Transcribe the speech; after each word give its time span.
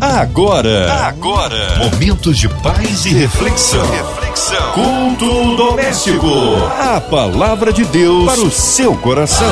Agora, 0.00 0.92
agora, 1.08 1.76
momentos 1.78 2.38
de 2.38 2.48
paz 2.48 3.04
e 3.04 3.08
reflexão. 3.08 3.84
reflexão. 3.90 4.72
Culto 4.72 5.56
doméstico. 5.56 6.28
A 6.78 7.00
palavra 7.00 7.72
de 7.72 7.84
Deus 7.84 8.24
para 8.24 8.40
o 8.40 8.50
seu 8.50 8.94
coração 8.94 9.50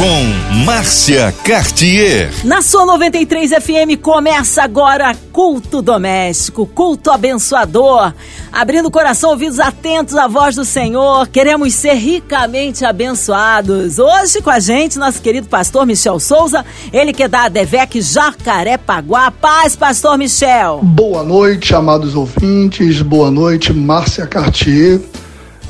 com 0.00 0.64
Márcia 0.64 1.30
Cartier. 1.44 2.32
Na 2.42 2.62
sua 2.62 2.86
93 2.86 3.50
FM 3.50 4.00
começa 4.00 4.62
agora 4.62 5.14
Culto 5.30 5.82
Doméstico, 5.82 6.64
culto 6.64 7.10
abençoador. 7.10 8.14
Abrindo 8.52 8.86
o 8.86 8.90
coração, 8.90 9.30
ouvidos 9.30 9.60
atentos 9.60 10.16
à 10.16 10.26
voz 10.26 10.56
do 10.56 10.64
Senhor, 10.64 11.28
queremos 11.28 11.72
ser 11.72 11.94
ricamente 11.94 12.84
abençoados. 12.84 14.00
Hoje 14.00 14.42
com 14.42 14.50
a 14.50 14.58
gente, 14.58 14.98
nosso 14.98 15.22
querido 15.22 15.46
pastor 15.46 15.86
Michel 15.86 16.18
Souza, 16.18 16.64
ele 16.92 17.12
que 17.12 17.22
é 17.22 17.28
da 17.28 17.44
Adevec 17.44 18.00
Jacarepaguá. 18.00 19.30
Paz, 19.30 19.76
pastor 19.76 20.18
Michel. 20.18 20.80
Boa 20.82 21.22
noite, 21.22 21.74
amados 21.76 22.16
ouvintes. 22.16 23.00
Boa 23.02 23.30
noite, 23.30 23.72
Márcia 23.72 24.26
Cartier. 24.26 25.00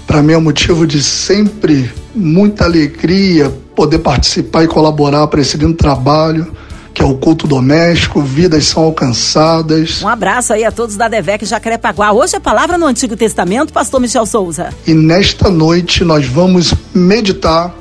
Para 0.06 0.22
mim 0.22 0.32
é 0.32 0.38
um 0.38 0.42
motivo 0.42 0.86
de 0.86 1.02
sempre 1.02 1.92
muita 2.14 2.64
alegria 2.64 3.52
poder 3.76 3.98
participar 3.98 4.64
e 4.64 4.68
colaborar 4.68 5.26
para 5.26 5.42
esse 5.42 5.56
lindo 5.58 5.74
trabalho 5.74 6.50
que 6.92 7.02
é 7.02 7.04
o 7.04 7.14
culto 7.14 7.46
doméstico, 7.46 8.20
vidas 8.20 8.66
são 8.66 8.84
alcançadas. 8.84 10.02
Um 10.02 10.08
abraço 10.08 10.52
aí 10.52 10.64
a 10.64 10.72
todos 10.72 10.96
da 10.96 11.08
Devec 11.08 11.44
Jacarepaguá. 11.44 12.12
Hoje 12.12 12.36
a 12.36 12.40
palavra 12.40 12.76
no 12.76 12.86
Antigo 12.86 13.16
Testamento, 13.16 13.72
pastor 13.72 14.00
Michel 14.00 14.26
Souza. 14.26 14.70
E 14.86 14.94
nesta 14.94 15.50
noite 15.50 16.04
nós 16.04 16.26
vamos 16.26 16.74
meditar 16.94 17.74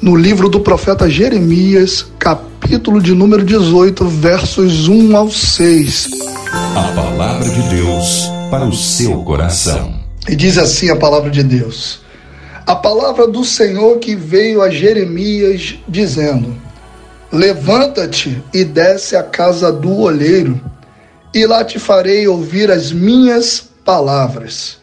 no 0.00 0.14
livro 0.14 0.48
do 0.48 0.60
profeta 0.60 1.08
Jeremias, 1.08 2.06
capítulo 2.18 3.00
de 3.00 3.14
número 3.14 3.42
18, 3.42 4.06
versos 4.06 4.86
1 4.88 5.16
ao 5.16 5.30
6. 5.30 6.10
A 6.76 6.92
palavra 6.94 7.48
de 7.48 7.62
Deus 7.70 8.28
para 8.50 8.66
o 8.66 8.72
seu 8.74 9.22
coração. 9.22 9.94
E 10.28 10.36
diz 10.36 10.58
assim 10.58 10.90
a 10.90 10.96
palavra 10.96 11.30
de 11.30 11.42
Deus: 11.42 12.00
A 12.66 12.76
palavra 12.76 13.26
do 13.26 13.44
Senhor 13.44 13.98
que 13.98 14.14
veio 14.14 14.62
a 14.62 14.70
Jeremias, 14.70 15.76
dizendo: 15.88 16.54
Levanta-te 17.34 18.40
e 18.54 18.62
desce 18.62 19.16
à 19.16 19.22
casa 19.24 19.72
do 19.72 19.98
olheiro, 19.98 20.60
e 21.34 21.44
lá 21.44 21.64
te 21.64 21.80
farei 21.80 22.28
ouvir 22.28 22.70
as 22.70 22.92
minhas 22.92 23.70
palavras. 23.84 24.78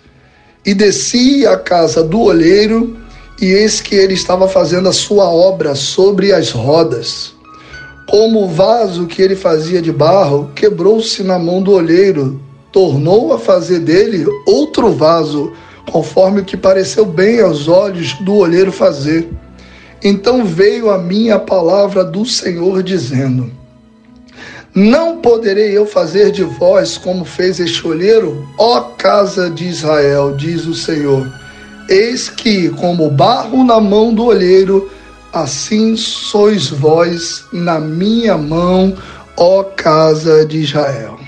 E 0.66 0.73
desci 0.73 1.47
à 1.47 1.55
casa 1.55 2.03
do 2.03 2.19
olheiro, 2.19 2.97
e 3.41 3.45
eis 3.45 3.79
que 3.79 3.95
ele 3.95 4.16
estava 4.16 4.49
fazendo 4.49 4.89
a 4.89 4.91
sua 4.91 5.29
obra 5.29 5.75
sobre 5.75 6.33
as 6.33 6.52
rodas. 6.52 7.33
Como 8.09 8.44
o 8.44 8.49
vaso 8.49 9.07
que 9.07 9.22
ele 9.22 9.38
fazia 9.38 9.81
de 9.81 9.94
barro 9.94 10.52
quebrou-se 10.53 11.23
na 11.23 11.39
mão 11.39 11.63
do 11.63 11.72
olheiro, 11.72 12.38
tornou 12.69 13.31
a 13.31 13.39
fazer 13.39 13.79
dele 13.79 14.25
outro 14.45 14.91
vaso, 14.91 15.53
conforme 15.89 16.41
o 16.41 16.45
que 16.45 16.57
pareceu 16.57 17.05
bem 17.05 17.39
aos 17.39 17.69
olhos 17.69 18.11
do 18.25 18.35
olheiro 18.35 18.73
fazer. 18.73 19.29
Então 20.03 20.44
veio 20.44 20.89
a 20.89 20.97
mim 20.97 21.30
a 21.30 21.38
palavra 21.38 22.03
do 22.03 22.25
Senhor 22.25 22.81
dizendo: 22.81 23.52
Não 24.73 25.17
poderei 25.17 25.77
eu 25.77 25.85
fazer 25.85 26.31
de 26.31 26.44
vós 26.44 26.97
como 26.97 27.23
fez 27.23 27.59
este 27.59 27.85
olheiro, 27.88 28.47
ó 28.57 28.81
casa 28.97 29.49
de 29.49 29.67
Israel, 29.67 30.35
diz 30.35 30.66
o 30.66 30.73
Senhor. 30.73 31.31
Eis 31.88 32.29
que, 32.29 32.69
como 32.69 33.09
barro 33.11 33.63
na 33.63 33.79
mão 33.79 34.13
do 34.13 34.25
olheiro, 34.25 34.89
assim 35.33 35.95
sois 35.95 36.67
vós 36.67 37.44
na 37.52 37.79
minha 37.79 38.38
mão, 38.38 38.95
ó 39.38 39.63
casa 39.63 40.45
de 40.45 40.59
Israel. 40.59 41.19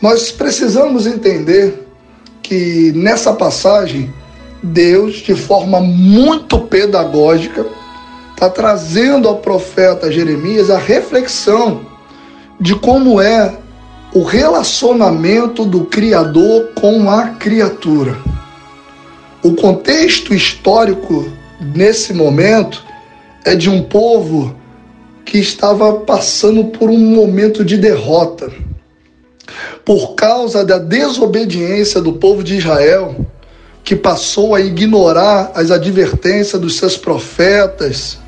Nós 0.00 0.30
precisamos 0.30 1.06
entender 1.06 1.86
que 2.42 2.92
nessa 2.94 3.32
passagem, 3.32 4.12
Deus, 4.62 5.16
de 5.16 5.34
forma 5.34 5.80
muito 5.80 6.58
pedagógica, 6.60 7.66
está 8.32 8.48
trazendo 8.48 9.28
ao 9.28 9.38
profeta 9.38 10.10
Jeremias 10.10 10.70
a 10.70 10.78
reflexão 10.78 11.82
de 12.60 12.74
como 12.74 13.20
é 13.20 13.58
o 14.14 14.22
relacionamento 14.22 15.64
do 15.64 15.84
Criador 15.84 16.70
com 16.74 17.10
a 17.10 17.28
criatura. 17.28 18.16
O 19.42 19.54
contexto 19.54 20.34
histórico 20.34 21.30
nesse 21.74 22.12
momento 22.12 22.84
é 23.44 23.54
de 23.54 23.70
um 23.70 23.82
povo 23.82 24.54
que 25.24 25.38
estava 25.38 26.00
passando 26.00 26.64
por 26.64 26.90
um 26.90 26.98
momento 26.98 27.64
de 27.64 27.78
derrota 27.78 28.50
por 29.84 30.14
causa 30.14 30.64
da 30.64 30.78
desobediência 30.78 32.00
do 32.00 32.14
povo 32.14 32.42
de 32.42 32.56
Israel, 32.56 33.26
que 33.90 33.96
passou 33.96 34.54
a 34.54 34.60
ignorar 34.60 35.50
as 35.52 35.72
advertências 35.72 36.62
dos 36.62 36.76
seus 36.76 36.96
profetas, 36.96 38.20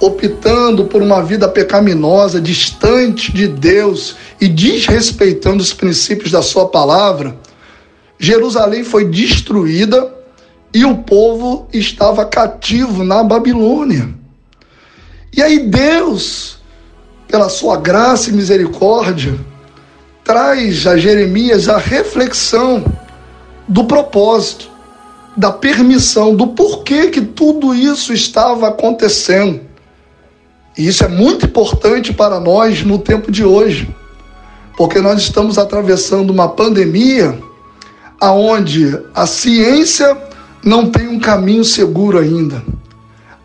optando 0.00 0.86
por 0.86 1.02
uma 1.02 1.22
vida 1.22 1.46
pecaminosa, 1.46 2.40
distante 2.40 3.30
de 3.30 3.46
Deus 3.46 4.16
e 4.40 4.48
desrespeitando 4.48 5.62
os 5.62 5.74
princípios 5.74 6.32
da 6.32 6.40
sua 6.40 6.68
palavra, 6.68 7.36
Jerusalém 8.18 8.82
foi 8.82 9.10
destruída 9.10 10.10
e 10.72 10.86
o 10.86 10.96
povo 10.96 11.68
estava 11.70 12.24
cativo 12.24 13.04
na 13.04 13.22
Babilônia. 13.22 14.08
E 15.36 15.42
aí 15.42 15.58
Deus, 15.58 16.56
pela 17.28 17.50
sua 17.50 17.76
graça 17.76 18.30
e 18.30 18.32
misericórdia, 18.32 19.38
traz 20.24 20.86
a 20.86 20.96
Jeremias 20.96 21.68
a 21.68 21.76
reflexão 21.76 22.82
do 23.68 23.84
propósito, 23.84 24.69
da 25.36 25.50
permissão, 25.52 26.34
do 26.34 26.48
porquê 26.48 27.08
que 27.08 27.20
tudo 27.20 27.74
isso 27.74 28.12
estava 28.12 28.68
acontecendo. 28.68 29.60
E 30.76 30.86
isso 30.86 31.04
é 31.04 31.08
muito 31.08 31.46
importante 31.46 32.12
para 32.12 32.40
nós 32.40 32.82
no 32.82 32.98
tempo 32.98 33.30
de 33.30 33.44
hoje, 33.44 33.94
porque 34.76 35.00
nós 35.00 35.20
estamos 35.20 35.58
atravessando 35.58 36.30
uma 36.30 36.48
pandemia 36.48 37.38
aonde 38.20 38.98
a 39.14 39.26
ciência 39.26 40.16
não 40.64 40.90
tem 40.90 41.08
um 41.08 41.18
caminho 41.18 41.64
seguro 41.64 42.18
ainda, 42.18 42.62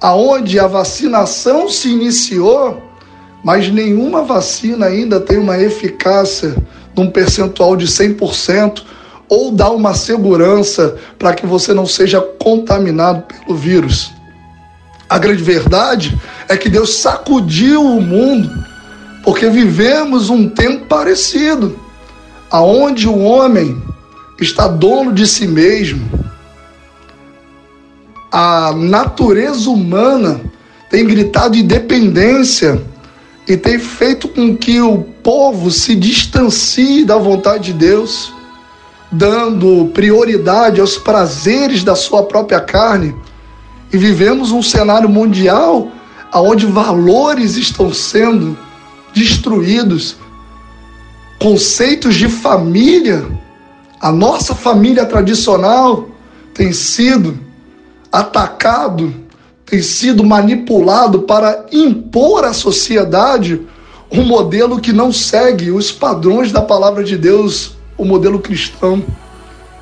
aonde 0.01 0.59
a 0.59 0.67
vacinação 0.67 1.69
se 1.69 1.89
iniciou 1.89 2.85
mas 3.45 3.71
nenhuma 3.71 4.23
vacina 4.23 4.87
ainda 4.87 5.19
tem 5.19 5.37
uma 5.37 5.55
eficácia 5.59 6.55
num 6.97 7.11
percentual 7.11 7.75
de 7.77 7.85
100% 7.85 8.81
ou 9.27 9.51
dá 9.51 9.69
uma 9.69 9.93
segurança 9.93 10.97
para 11.17 11.33
que 11.33 11.45
você 11.45 11.73
não 11.73 11.85
seja 11.85 12.21
contaminado 12.21 13.23
pelo 13.23 13.57
vírus. 13.57 14.11
A 15.09 15.17
grande 15.17 15.43
verdade 15.43 16.19
é 16.47 16.57
que 16.57 16.69
Deus 16.69 16.95
sacudiu 16.95 17.83
o 17.83 18.01
mundo 18.01 18.51
porque 19.25 19.49
vivemos 19.49 20.29
um 20.29 20.47
tempo 20.47 20.85
parecido, 20.85 21.79
aonde 22.51 23.07
o 23.07 23.17
homem 23.17 23.81
está 24.39 24.67
dono 24.67 25.11
de 25.11 25.25
si 25.25 25.47
mesmo. 25.47 26.07
A 28.31 28.71
natureza 28.73 29.67
humana 29.69 30.39
tem 30.91 31.05
gritado 31.05 31.57
independência 31.57 32.79
e 33.47 33.57
tem 33.57 33.79
feito 33.79 34.27
com 34.27 34.55
que 34.55 34.79
o 34.79 34.99
povo 35.23 35.71
se 35.71 35.95
distancie 35.95 37.03
da 37.03 37.17
vontade 37.17 37.71
de 37.71 37.79
Deus, 37.79 38.31
dando 39.17 39.91
prioridade 39.93 40.79
aos 40.79 40.97
prazeres 40.97 41.83
da 41.83 41.95
sua 41.95 42.23
própria 42.23 42.59
carne. 42.59 43.15
E 43.91 43.97
vivemos 43.97 44.51
um 44.51 44.61
cenário 44.61 45.09
mundial 45.09 45.91
onde 46.33 46.65
valores 46.65 47.55
estão 47.55 47.93
sendo 47.93 48.57
destruídos, 49.13 50.17
conceitos 51.39 52.15
de 52.15 52.27
família, 52.27 53.25
a 54.01 54.11
nossa 54.11 54.53
família 54.53 55.05
tradicional 55.05 56.09
tem 56.53 56.73
sido 56.73 57.39
atacado 58.11 59.25
tem 59.65 59.81
sido 59.81 60.23
manipulado 60.23 61.23
para 61.23 61.65
impor 61.71 62.45
à 62.45 62.53
sociedade 62.53 63.61
um 64.11 64.23
modelo 64.23 64.79
que 64.79 64.93
não 64.93 65.11
segue 65.11 65.71
os 65.71 65.91
padrões 65.91 66.51
da 66.51 66.61
palavra 66.61 67.03
de 67.03 67.17
Deus, 67.17 67.75
o 67.97 68.05
modelo 68.05 68.39
cristão, 68.39 69.03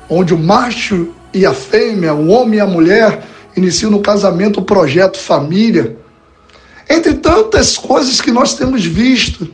onde 0.08 0.34
o 0.34 0.38
macho 0.38 1.08
e 1.32 1.44
a 1.44 1.52
fêmea, 1.52 2.14
o 2.14 2.28
homem 2.28 2.58
e 2.58 2.60
a 2.60 2.66
mulher 2.66 3.22
iniciam 3.56 3.90
no 3.90 4.00
casamento 4.00 4.60
o 4.60 4.64
projeto 4.64 5.18
família. 5.18 5.96
Entre 6.88 7.14
tantas 7.14 7.76
coisas 7.76 8.20
que 8.20 8.30
nós 8.30 8.54
temos 8.54 8.84
visto, 8.84 9.48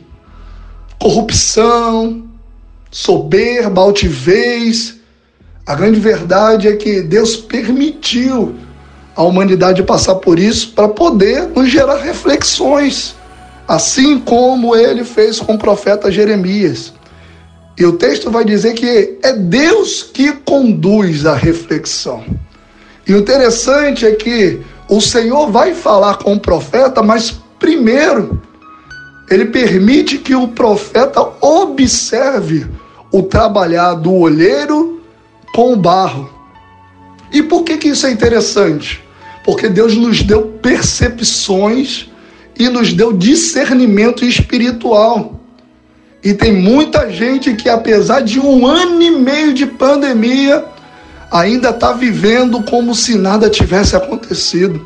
corrupção, 0.99 2.23
soberba, 2.89 3.81
altivez, 3.81 4.95
a 5.65 5.75
grande 5.75 5.99
verdade 5.99 6.67
é 6.67 6.75
que 6.75 7.01
Deus 7.01 7.35
permitiu 7.35 8.55
a 9.15 9.23
humanidade 9.23 9.83
passar 9.83 10.15
por 10.15 10.37
isso 10.37 10.73
para 10.73 10.87
poder 10.87 11.47
nos 11.47 11.69
gerar 11.69 11.97
reflexões 11.97 13.15
assim 13.71 14.19
como 14.19 14.75
ele 14.75 15.05
fez 15.05 15.39
com 15.39 15.53
o 15.53 15.57
profeta 15.57 16.11
Jeremias. 16.11 16.93
E 17.77 17.85
o 17.85 17.93
texto 17.93 18.29
vai 18.29 18.45
dizer 18.45 18.73
que 18.73 19.17
é 19.23 19.33
Deus 19.33 20.03
que 20.03 20.33
conduz 20.33 21.25
a 21.25 21.33
reflexão. 21.33 22.23
E 23.07 23.13
o 23.13 23.17
interessante 23.17 24.05
é 24.05 24.11
que 24.11 24.61
o 24.89 25.01
Senhor 25.01 25.49
vai 25.49 25.73
falar 25.73 26.17
com 26.17 26.33
o 26.33 26.39
profeta, 26.39 27.01
mas 27.01 27.31
primeiro 27.59 28.41
ele 29.29 29.45
permite 29.45 30.17
que 30.17 30.35
o 30.35 30.49
profeta 30.49 31.21
observe 31.39 32.67
o 33.11 33.23
trabalhar 33.23 33.93
do 33.93 34.13
olheiro 34.13 35.01
com 35.53 35.73
o 35.73 35.77
barro. 35.77 36.29
E 37.31 37.41
por 37.41 37.63
que, 37.63 37.77
que 37.77 37.87
isso 37.89 38.05
é 38.05 38.11
interessante? 38.11 39.01
Porque 39.45 39.69
Deus 39.69 39.95
nos 39.95 40.21
deu 40.21 40.43
percepções 40.61 42.09
e 42.59 42.67
nos 42.69 42.93
deu 42.93 43.13
discernimento 43.13 44.25
espiritual. 44.25 45.40
E 46.23 46.33
tem 46.33 46.53
muita 46.53 47.09
gente 47.09 47.53
que, 47.55 47.67
apesar 47.67 48.21
de 48.21 48.39
um 48.39 48.65
ano 48.67 49.01
e 49.01 49.09
meio 49.09 49.53
de 49.53 49.65
pandemia, 49.65 50.63
ainda 51.31 51.69
está 51.69 51.93
vivendo 51.93 52.61
como 52.63 52.93
se 52.93 53.15
nada 53.15 53.49
tivesse 53.49 53.95
acontecido. 53.95 54.79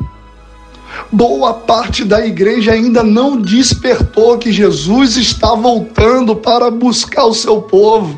Boa 1.11 1.53
parte 1.53 2.05
da 2.05 2.25
igreja 2.25 2.71
ainda 2.71 3.03
não 3.03 3.39
despertou 3.39 4.37
que 4.37 4.51
Jesus 4.51 5.17
está 5.17 5.53
voltando 5.53 6.35
para 6.35 6.71
buscar 6.71 7.25
o 7.25 7.33
seu 7.33 7.61
povo. 7.61 8.17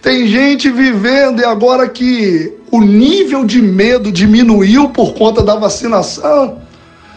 Tem 0.00 0.28
gente 0.28 0.70
vivendo 0.70 1.40
e 1.40 1.44
agora 1.44 1.88
que 1.88 2.52
o 2.70 2.80
nível 2.80 3.44
de 3.44 3.60
medo 3.60 4.12
diminuiu 4.12 4.90
por 4.90 5.14
conta 5.14 5.42
da 5.42 5.56
vacinação, 5.56 6.58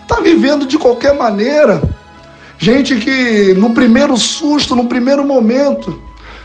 está 0.01 0.21
vivendo 0.21 0.65
de 0.65 0.77
qualquer 0.77 1.13
maneira. 1.13 1.81
Gente 2.61 2.97
que 2.97 3.53
no 3.53 3.73
primeiro 3.73 4.17
susto, 4.17 4.75
no 4.75 4.85
primeiro 4.85 5.25
momento, 5.25 5.97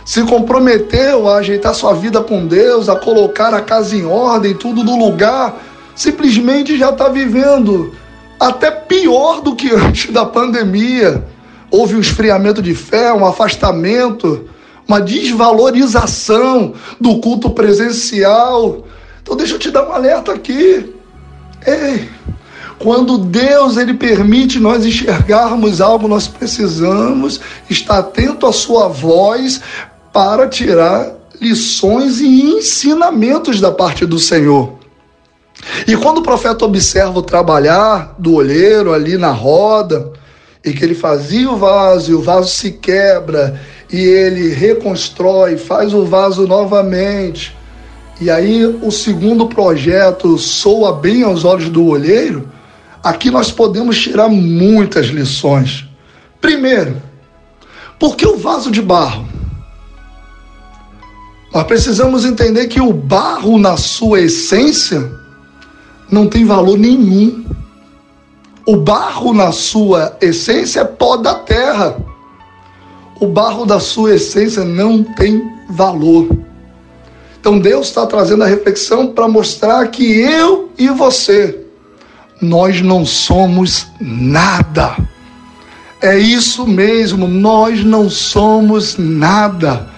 se 0.04 0.22
comprometeu 0.22 1.28
a 1.28 1.38
ajeitar 1.38 1.74
sua 1.74 1.92
vida 1.92 2.22
com 2.22 2.46
Deus, 2.46 2.88
a 2.88 2.94
colocar 2.94 3.52
a 3.52 3.60
casa 3.60 3.96
em 3.96 4.06
ordem, 4.06 4.54
tudo 4.54 4.84
no 4.84 4.96
lugar, 4.96 5.60
simplesmente 5.92 6.78
já 6.78 6.90
está 6.90 7.08
vivendo 7.08 7.92
até 8.38 8.70
pior 8.70 9.40
do 9.40 9.56
que 9.56 9.70
antes 9.74 10.12
da 10.12 10.24
pandemia. 10.24 11.26
Houve 11.68 11.96
um 11.96 12.00
esfriamento 12.00 12.62
de 12.62 12.76
fé, 12.76 13.12
um 13.12 13.26
afastamento, 13.26 14.48
uma 14.86 15.00
desvalorização 15.00 16.74
do 17.00 17.18
culto 17.18 17.50
presencial. 17.50 18.84
Então 19.20 19.36
deixa 19.36 19.54
eu 19.54 19.58
te 19.58 19.68
dar 19.68 19.88
um 19.88 19.92
alerta 19.92 20.32
aqui. 20.32 20.94
Ei, 21.66 22.08
quando 22.78 23.18
Deus 23.18 23.76
ele 23.76 23.94
permite 23.94 24.58
nós 24.58 24.84
enxergarmos 24.84 25.80
algo, 25.80 26.08
nós 26.08 26.26
precisamos 26.26 27.40
estar 27.68 27.98
atento 27.98 28.46
à 28.46 28.52
sua 28.52 28.88
voz 28.88 29.60
para 30.12 30.48
tirar 30.48 31.12
lições 31.40 32.20
e 32.20 32.42
ensinamentos 32.42 33.60
da 33.60 33.72
parte 33.72 34.06
do 34.06 34.18
Senhor. 34.18 34.74
E 35.86 35.96
quando 35.96 36.18
o 36.18 36.22
profeta 36.22 36.64
observa 36.64 37.18
o 37.18 37.22
trabalhar 37.22 38.14
do 38.18 38.34
olheiro 38.34 38.92
ali 38.92 39.16
na 39.16 39.30
roda, 39.30 40.12
e 40.64 40.72
que 40.72 40.84
ele 40.84 40.94
fazia 40.94 41.50
o 41.50 41.56
vaso 41.56 42.10
e 42.10 42.14
o 42.14 42.22
vaso 42.22 42.48
se 42.48 42.72
quebra, 42.72 43.60
e 43.92 43.98
ele 43.98 44.48
reconstrói, 44.48 45.56
faz 45.56 45.92
o 45.92 46.04
vaso 46.04 46.46
novamente, 46.46 47.56
e 48.20 48.30
aí 48.30 48.64
o 48.64 48.90
segundo 48.90 49.46
projeto 49.46 50.38
soa 50.38 50.92
bem 50.92 51.22
aos 51.22 51.44
olhos 51.44 51.68
do 51.68 51.86
olheiro, 51.86 52.48
aqui 53.04 53.30
nós 53.30 53.52
podemos 53.52 54.00
tirar 54.00 54.30
muitas 54.30 55.06
lições. 55.06 55.84
Primeiro, 56.40 57.00
por 57.98 58.16
que 58.16 58.26
o 58.26 58.38
vaso 58.38 58.70
de 58.70 58.80
barro? 58.80 59.28
Nós 61.52 61.64
precisamos 61.64 62.24
entender 62.24 62.66
que 62.66 62.80
o 62.80 62.92
barro, 62.92 63.58
na 63.58 63.76
sua 63.76 64.22
essência, 64.22 65.12
não 66.10 66.26
tem 66.26 66.44
valor 66.44 66.78
nenhum. 66.78 67.44
O 68.66 68.76
barro, 68.78 69.32
na 69.34 69.52
sua 69.52 70.16
essência, 70.20 70.80
é 70.80 70.84
pó 70.84 71.16
da 71.16 71.34
terra. 71.34 71.96
O 73.20 73.26
barro 73.26 73.64
da 73.64 73.78
sua 73.78 74.14
essência 74.14 74.64
não 74.64 75.04
tem 75.04 75.42
valor. 75.70 76.28
Então 77.38 77.58
Deus 77.58 77.88
está 77.88 78.06
trazendo 78.06 78.42
a 78.42 78.46
reflexão 78.46 79.08
para 79.08 79.28
mostrar 79.28 79.86
que 79.88 80.02
eu 80.04 80.70
e 80.78 80.88
você, 80.88 81.63
nós 82.44 82.80
não 82.80 83.04
somos 83.04 83.86
nada. 84.00 84.96
É 86.00 86.18
isso 86.18 86.66
mesmo, 86.66 87.26
nós 87.26 87.82
não 87.82 88.10
somos 88.10 88.96
nada. 88.98 89.88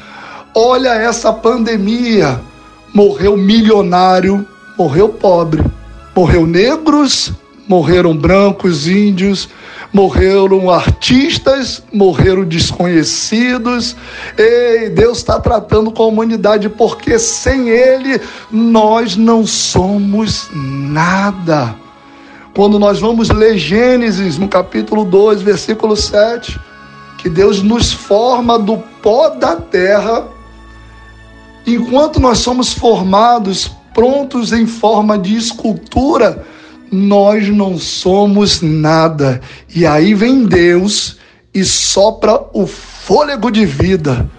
Olha 0.54 0.90
essa 0.90 1.32
pandemia. 1.32 2.40
Morreu 2.94 3.36
milionário, 3.36 4.46
morreu 4.78 5.08
pobre, 5.08 5.62
morreu 6.14 6.46
negros, 6.46 7.30
morreram 7.68 8.16
brancos, 8.16 8.86
índios, 8.86 9.48
morreram 9.92 10.70
artistas, 10.70 11.82
morreram 11.92 12.44
desconhecidos. 12.44 13.96
Ei, 14.38 14.88
Deus 14.90 15.18
está 15.18 15.40
tratando 15.40 15.90
com 15.90 16.04
a 16.04 16.06
humanidade 16.06 16.68
porque 16.68 17.18
sem 17.18 17.68
Ele 17.68 18.20
nós 18.50 19.16
não 19.16 19.46
somos 19.46 20.48
nada. 20.54 21.85
Quando 22.56 22.78
nós 22.78 22.98
vamos 22.98 23.30
ler 23.30 23.56
Gênesis 23.56 24.36
no 24.36 24.48
capítulo 24.48 25.04
2, 25.04 25.42
versículo 25.42 25.94
7, 25.94 26.58
que 27.18 27.28
Deus 27.28 27.62
nos 27.62 27.92
forma 27.92 28.58
do 28.58 28.78
pó 29.00 29.28
da 29.28 29.54
terra 29.54 30.34
Enquanto 31.66 32.20
nós 32.20 32.38
somos 32.38 32.72
formados, 32.72 33.68
prontos 33.92 34.52
em 34.52 34.66
forma 34.66 35.18
de 35.18 35.36
escultura, 35.36 36.46
nós 36.92 37.48
não 37.48 37.76
somos 37.76 38.62
nada. 38.62 39.40
E 39.74 39.84
aí 39.84 40.14
vem 40.14 40.44
Deus 40.46 41.16
e 41.52 41.64
sopra 41.64 42.40
o 42.52 42.68
fôlego 42.68 43.50
de 43.50 43.66
vida. 43.66 44.30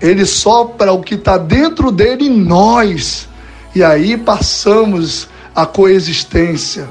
Ele 0.00 0.26
sopra 0.26 0.92
o 0.92 1.00
que 1.00 1.14
está 1.14 1.38
dentro 1.38 1.92
dele 1.92 2.26
em 2.26 2.36
nós. 2.36 3.28
E 3.76 3.84
aí 3.84 4.16
passamos 4.16 5.28
a 5.54 5.64
coexistência. 5.64 6.88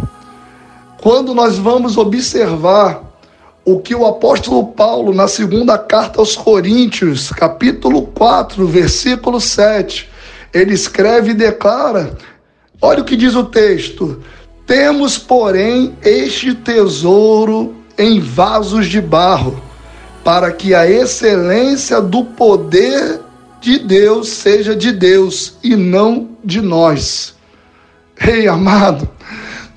Quando 1.02 1.34
nós 1.34 1.58
vamos 1.58 1.98
observar 1.98 3.02
o 3.66 3.80
que 3.80 3.96
o 3.96 4.06
apóstolo 4.06 4.68
Paulo, 4.68 5.12
na 5.12 5.28
segunda 5.28 5.76
carta 5.76 6.20
aos 6.20 6.36
Coríntios, 6.36 7.32
capítulo 7.32 8.04
4, 8.04 8.68
versículo 8.68 9.42
7, 9.42 10.08
ele 10.54 10.76
escreve 10.76 11.32
e 11.32 11.34
declara: 11.34 12.16
olha 12.80 13.02
o 13.02 13.04
que 13.04 13.16
diz 13.16 13.34
o 13.34 13.46
texto. 13.46 14.22
Temos, 14.68 15.18
porém, 15.18 15.98
este 16.04 16.54
tesouro 16.54 17.76
em 17.98 18.20
vasos 18.20 18.86
de 18.86 19.02
barro, 19.02 19.60
para 20.24 20.52
que 20.52 20.76
a 20.76 20.88
excelência 20.88 22.00
do 22.00 22.24
poder 22.24 23.20
de 23.60 23.80
Deus 23.80 24.30
seja 24.30 24.76
de 24.76 24.92
Deus 24.92 25.56
e 25.64 25.76
não 25.76 26.30
de 26.44 26.62
nós. 26.62 27.34
Rei 28.16 28.48
amado, 28.48 29.10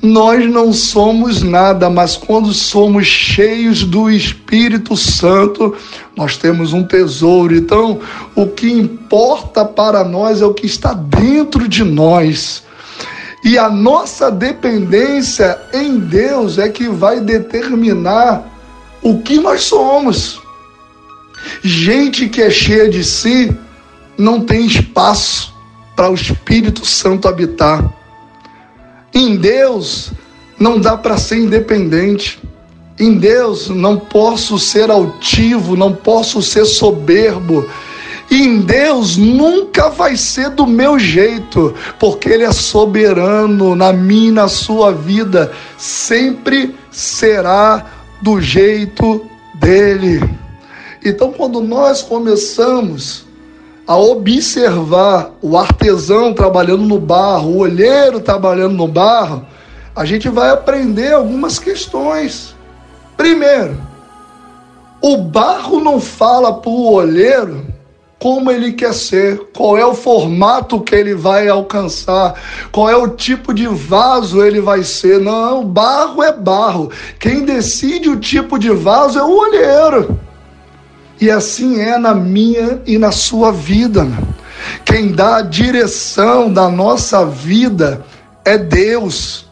nós 0.04 0.48
não 0.50 0.72
somos 0.72 1.42
nada, 1.42 1.88
mas 1.88 2.16
quando 2.16 2.52
somos 2.52 3.06
cheios 3.06 3.84
do 3.84 4.10
Espírito 4.10 4.96
Santo, 4.96 5.74
nós 6.14 6.36
temos 6.36 6.72
um 6.72 6.84
tesouro. 6.84 7.54
Então, 7.54 8.00
o 8.34 8.46
que 8.46 8.70
importa 8.70 9.64
para 9.64 10.04
nós 10.04 10.42
é 10.42 10.46
o 10.46 10.52
que 10.52 10.66
está 10.66 10.92
dentro 10.92 11.66
de 11.66 11.82
nós. 11.82 12.62
E 13.42 13.58
a 13.58 13.68
nossa 13.70 14.30
dependência 14.30 15.58
em 15.72 15.98
Deus 15.98 16.58
é 16.58 16.68
que 16.68 16.88
vai 16.88 17.20
determinar 17.20 18.46
o 19.02 19.18
que 19.20 19.38
nós 19.38 19.62
somos. 19.64 20.40
Gente 21.62 22.28
que 22.28 22.42
é 22.42 22.50
cheia 22.50 22.88
de 22.88 23.02
si 23.02 23.54
não 24.16 24.40
tem 24.40 24.66
espaço 24.66 25.54
para 25.96 26.10
o 26.10 26.14
Espírito 26.14 26.84
Santo 26.84 27.28
habitar. 27.28 28.03
Em 29.14 29.36
Deus 29.36 30.10
não 30.58 30.78
dá 30.78 30.96
para 30.96 31.16
ser 31.16 31.36
independente. 31.36 32.42
Em 32.98 33.14
Deus 33.14 33.68
não 33.68 33.96
posso 33.96 34.58
ser 34.58 34.90
altivo, 34.90 35.76
não 35.76 35.92
posso 35.92 36.42
ser 36.42 36.64
soberbo. 36.64 37.68
Em 38.30 38.60
Deus 38.60 39.16
nunca 39.16 39.90
vai 39.90 40.16
ser 40.16 40.50
do 40.50 40.66
meu 40.66 40.98
jeito, 40.98 41.74
porque 41.98 42.28
Ele 42.28 42.44
é 42.44 42.52
soberano 42.52 43.76
na 43.76 43.92
minha 43.92 44.28
e 44.28 44.32
na 44.32 44.48
sua 44.48 44.92
vida. 44.92 45.52
Sempre 45.76 46.74
será 46.90 47.86
do 48.22 48.40
jeito 48.40 49.24
dele. 49.54 50.22
Então, 51.04 51.32
quando 51.32 51.60
nós 51.60 52.00
começamos 52.00 53.23
a 53.86 53.96
observar 53.96 55.32
o 55.42 55.56
artesão 55.58 56.32
trabalhando 56.32 56.84
no 56.84 56.98
barro, 56.98 57.50
o 57.50 57.58
olheiro 57.58 58.20
trabalhando 58.20 58.74
no 58.74 58.88
barro, 58.88 59.46
a 59.94 60.04
gente 60.04 60.28
vai 60.28 60.50
aprender 60.50 61.12
algumas 61.12 61.58
questões. 61.58 62.54
Primeiro, 63.16 63.76
O 65.06 65.18
barro 65.18 65.80
não 65.80 66.00
fala 66.00 66.50
para 66.62 66.70
o 66.70 66.94
olheiro 66.94 67.66
como 68.18 68.50
ele 68.50 68.72
quer 68.72 68.94
ser, 68.94 69.38
qual 69.54 69.76
é 69.76 69.84
o 69.84 69.94
formato 69.94 70.80
que 70.80 70.94
ele 70.94 71.14
vai 71.14 71.46
alcançar, 71.46 72.40
qual 72.72 72.88
é 72.88 72.96
o 72.96 73.08
tipo 73.08 73.52
de 73.52 73.66
vaso 73.66 74.42
ele 74.42 74.62
vai 74.62 74.82
ser. 74.82 75.20
Não, 75.20 75.62
barro 75.62 76.22
é 76.22 76.32
barro. 76.32 76.90
Quem 77.20 77.44
decide 77.44 78.08
o 78.08 78.16
tipo 78.18 78.58
de 78.58 78.70
vaso 78.70 79.18
é 79.18 79.22
o 79.22 79.36
olheiro. 79.36 80.18
E 81.24 81.30
assim 81.30 81.80
é 81.80 81.96
na 81.96 82.14
minha 82.14 82.82
e 82.86 82.98
na 82.98 83.10
sua 83.10 83.50
vida. 83.50 84.06
Quem 84.84 85.10
dá 85.10 85.36
a 85.36 85.40
direção 85.40 86.52
da 86.52 86.68
nossa 86.68 87.24
vida 87.24 88.04
é 88.44 88.58
Deus. 88.58 89.46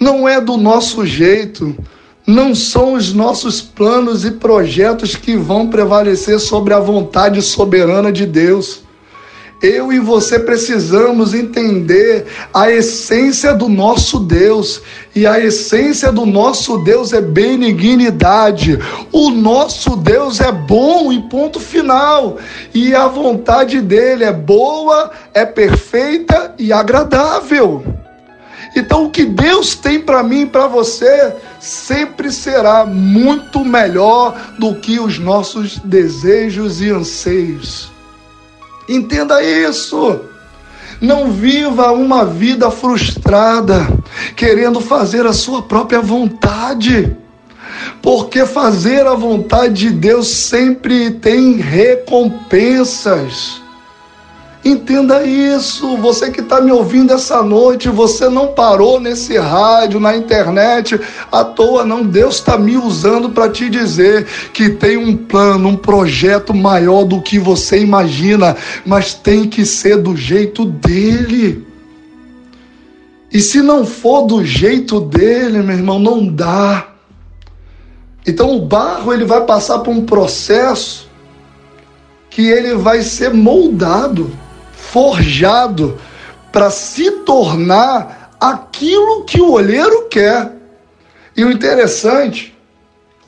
Não 0.00 0.26
é 0.26 0.40
do 0.40 0.56
nosso 0.56 1.04
jeito, 1.04 1.76
não 2.26 2.54
são 2.54 2.94
os 2.94 3.12
nossos 3.12 3.60
planos 3.60 4.24
e 4.24 4.30
projetos 4.30 5.14
que 5.14 5.36
vão 5.36 5.68
prevalecer 5.68 6.40
sobre 6.40 6.72
a 6.72 6.80
vontade 6.80 7.42
soberana 7.42 8.10
de 8.10 8.24
Deus. 8.24 8.82
Eu 9.62 9.92
e 9.92 9.98
você 9.98 10.38
precisamos 10.38 11.32
entender 11.32 12.26
a 12.52 12.70
essência 12.70 13.54
do 13.54 13.68
nosso 13.68 14.18
Deus. 14.18 14.82
E 15.14 15.26
a 15.26 15.40
essência 15.40 16.12
do 16.12 16.26
nosso 16.26 16.78
Deus 16.78 17.12
é 17.12 17.20
benignidade. 17.20 18.78
O 19.10 19.30
nosso 19.30 19.96
Deus 19.96 20.40
é 20.40 20.52
bom 20.52 21.12
em 21.12 21.22
ponto 21.22 21.58
final. 21.58 22.36
E 22.74 22.94
a 22.94 23.06
vontade 23.06 23.80
dele 23.80 24.24
é 24.24 24.32
boa, 24.32 25.10
é 25.32 25.46
perfeita 25.46 26.54
e 26.58 26.72
agradável. 26.72 27.82
Então, 28.76 29.04
o 29.04 29.10
que 29.10 29.24
Deus 29.24 29.76
tem 29.76 30.00
para 30.00 30.22
mim 30.22 30.42
e 30.42 30.46
para 30.46 30.66
você 30.66 31.32
sempre 31.60 32.32
será 32.32 32.84
muito 32.84 33.64
melhor 33.64 34.36
do 34.58 34.74
que 34.74 34.98
os 34.98 35.18
nossos 35.18 35.78
desejos 35.78 36.80
e 36.80 36.90
anseios. 36.90 37.93
Entenda 38.88 39.42
isso. 39.42 40.20
Não 41.00 41.30
viva 41.30 41.92
uma 41.92 42.24
vida 42.24 42.70
frustrada, 42.70 43.86
querendo 44.36 44.80
fazer 44.80 45.26
a 45.26 45.32
sua 45.32 45.62
própria 45.62 46.00
vontade. 46.00 47.16
Porque 48.00 48.46
fazer 48.46 49.06
a 49.06 49.14
vontade 49.14 49.74
de 49.74 49.90
Deus 49.90 50.28
sempre 50.28 51.10
tem 51.10 51.56
recompensas. 51.56 53.63
Entenda 54.64 55.26
isso. 55.26 55.94
Você 55.98 56.30
que 56.30 56.40
está 56.40 56.58
me 56.58 56.72
ouvindo 56.72 57.12
essa 57.12 57.42
noite, 57.42 57.90
você 57.90 58.30
não 58.30 58.48
parou 58.48 58.98
nesse 58.98 59.36
rádio, 59.36 60.00
na 60.00 60.16
internet, 60.16 60.98
à 61.30 61.44
toa, 61.44 61.84
não. 61.84 62.02
Deus 62.02 62.36
está 62.36 62.56
me 62.56 62.78
usando 62.78 63.28
para 63.28 63.50
te 63.50 63.68
dizer 63.68 64.24
que 64.54 64.70
tem 64.70 64.96
um 64.96 65.14
plano, 65.14 65.68
um 65.68 65.76
projeto 65.76 66.54
maior 66.54 67.04
do 67.04 67.20
que 67.20 67.38
você 67.38 67.78
imagina, 67.78 68.56
mas 68.86 69.12
tem 69.12 69.46
que 69.46 69.66
ser 69.66 69.98
do 69.98 70.16
jeito 70.16 70.64
dele. 70.64 71.66
E 73.30 73.40
se 73.40 73.60
não 73.60 73.84
for 73.84 74.22
do 74.22 74.42
jeito 74.42 74.98
dele, 74.98 75.58
meu 75.58 75.76
irmão, 75.76 75.98
não 75.98 76.26
dá. 76.26 76.88
Então 78.26 78.56
o 78.56 78.64
barro 78.64 79.12
ele 79.12 79.26
vai 79.26 79.44
passar 79.44 79.80
por 79.80 79.90
um 79.90 80.06
processo 80.06 81.06
que 82.30 82.48
ele 82.48 82.74
vai 82.74 83.02
ser 83.02 83.34
moldado 83.34 84.30
forjado 84.90 85.98
para 86.52 86.70
se 86.70 87.10
tornar 87.22 88.36
aquilo 88.40 89.24
que 89.24 89.40
o 89.40 89.52
olheiro 89.52 90.08
quer. 90.08 90.52
E 91.36 91.44
o 91.44 91.50
interessante 91.50 92.56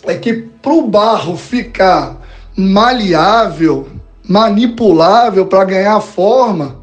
é 0.04 0.14
que 0.14 0.32
para 0.32 0.72
o 0.72 0.86
barro 0.86 1.36
ficar 1.36 2.16
maleável, 2.56 3.88
manipulável 4.28 5.46
para 5.46 5.64
ganhar 5.64 6.00
forma, 6.00 6.76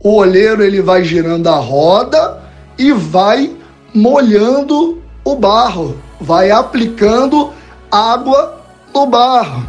o 0.00 0.16
olheiro 0.16 0.62
ele 0.62 0.82
vai 0.82 1.04
girando 1.04 1.48
a 1.48 1.56
roda 1.56 2.42
e 2.76 2.92
vai 2.92 3.56
molhando 3.94 5.02
o 5.24 5.36
barro, 5.36 5.96
vai 6.20 6.50
aplicando 6.50 7.52
água 7.90 8.60
no 8.92 9.06
barro. 9.06 9.64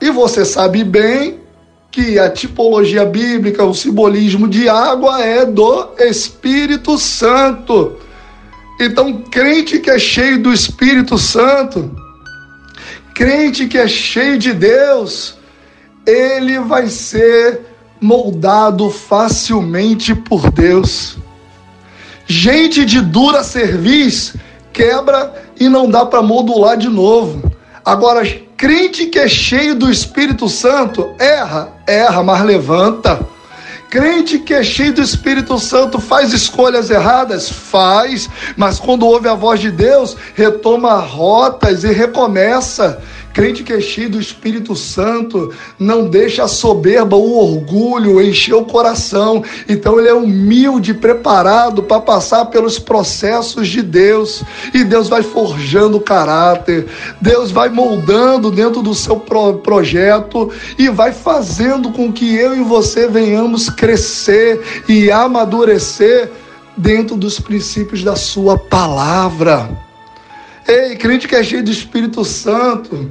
E 0.00 0.10
você 0.10 0.44
sabe 0.44 0.84
bem 0.84 1.40
que 1.90 2.18
a 2.18 2.30
tipologia 2.30 3.04
bíblica, 3.04 3.64
o 3.64 3.74
simbolismo 3.74 4.46
de 4.46 4.68
água 4.68 5.22
é 5.22 5.44
do 5.44 5.88
Espírito 5.98 6.98
Santo. 6.98 7.96
Então, 8.80 9.22
crente 9.30 9.78
que 9.78 9.90
é 9.90 9.98
cheio 9.98 10.42
do 10.42 10.52
Espírito 10.52 11.18
Santo, 11.18 11.90
crente 13.14 13.66
que 13.66 13.78
é 13.78 13.88
cheio 13.88 14.38
de 14.38 14.52
Deus, 14.52 15.36
ele 16.06 16.58
vai 16.60 16.86
ser 16.86 17.62
moldado 18.00 18.90
facilmente 18.90 20.14
por 20.14 20.50
Deus. 20.50 21.18
Gente 22.26 22.84
de 22.84 23.00
dura 23.00 23.42
cerviz 23.42 24.34
quebra 24.72 25.50
e 25.58 25.68
não 25.68 25.90
dá 25.90 26.06
para 26.06 26.22
modular 26.22 26.76
de 26.76 26.88
novo. 26.88 27.50
Agora, 27.84 28.22
crente 28.58 29.06
que 29.06 29.20
é 29.20 29.28
cheio 29.28 29.76
do 29.76 29.88
Espírito 29.88 30.48
Santo 30.48 31.14
erra, 31.18 31.72
erra, 31.86 32.22
mas 32.24 32.44
levanta. 32.44 33.20
Crente 33.88 34.40
que 34.40 34.52
é 34.52 34.62
cheio 34.62 34.92
do 34.92 35.00
Espírito 35.00 35.58
Santo 35.58 35.98
faz 35.98 36.34
escolhas 36.34 36.90
erradas? 36.90 37.48
Faz, 37.48 38.28
mas 38.54 38.78
quando 38.78 39.06
ouve 39.06 39.28
a 39.28 39.34
voz 39.34 39.60
de 39.60 39.70
Deus, 39.70 40.14
retoma 40.34 40.96
rotas 40.96 41.84
e 41.84 41.92
recomeça. 41.92 43.00
Crente 43.32 43.62
que 43.62 43.72
é 43.72 43.80
cheio 43.80 44.10
do 44.10 44.20
Espírito 44.20 44.74
Santo 44.74 45.52
não 45.78 46.08
deixa 46.08 46.44
a 46.44 46.48
soberba, 46.48 47.16
o 47.16 47.38
orgulho 47.38 48.20
encher 48.20 48.54
o 48.54 48.64
coração. 48.64 49.44
Então 49.68 49.98
ele 49.98 50.08
é 50.08 50.14
humilde, 50.14 50.94
preparado 50.94 51.82
para 51.82 52.00
passar 52.00 52.46
pelos 52.46 52.78
processos 52.78 53.68
de 53.68 53.82
Deus. 53.82 54.42
E 54.74 54.82
Deus 54.82 55.08
vai 55.08 55.22
forjando 55.22 55.98
o 55.98 56.00
caráter, 56.00 56.86
Deus 57.20 57.50
vai 57.50 57.68
moldando 57.68 58.50
dentro 58.50 58.82
do 58.82 58.94
seu 58.94 59.16
pro 59.16 59.54
projeto 59.58 60.50
e 60.78 60.88
vai 60.88 61.12
fazendo 61.12 61.90
com 61.90 62.12
que 62.12 62.34
eu 62.34 62.56
e 62.56 62.62
você 62.62 63.06
venhamos 63.06 63.68
crescer 63.68 64.60
e 64.88 65.10
amadurecer 65.10 66.30
dentro 66.76 67.16
dos 67.16 67.38
princípios 67.40 68.02
da 68.02 68.16
sua 68.16 68.56
palavra. 68.56 69.87
Ei, 70.68 70.96
crente 70.96 71.26
que 71.26 71.34
é 71.34 71.42
cheio 71.42 71.64
do 71.64 71.70
Espírito 71.70 72.22
Santo, 72.26 73.10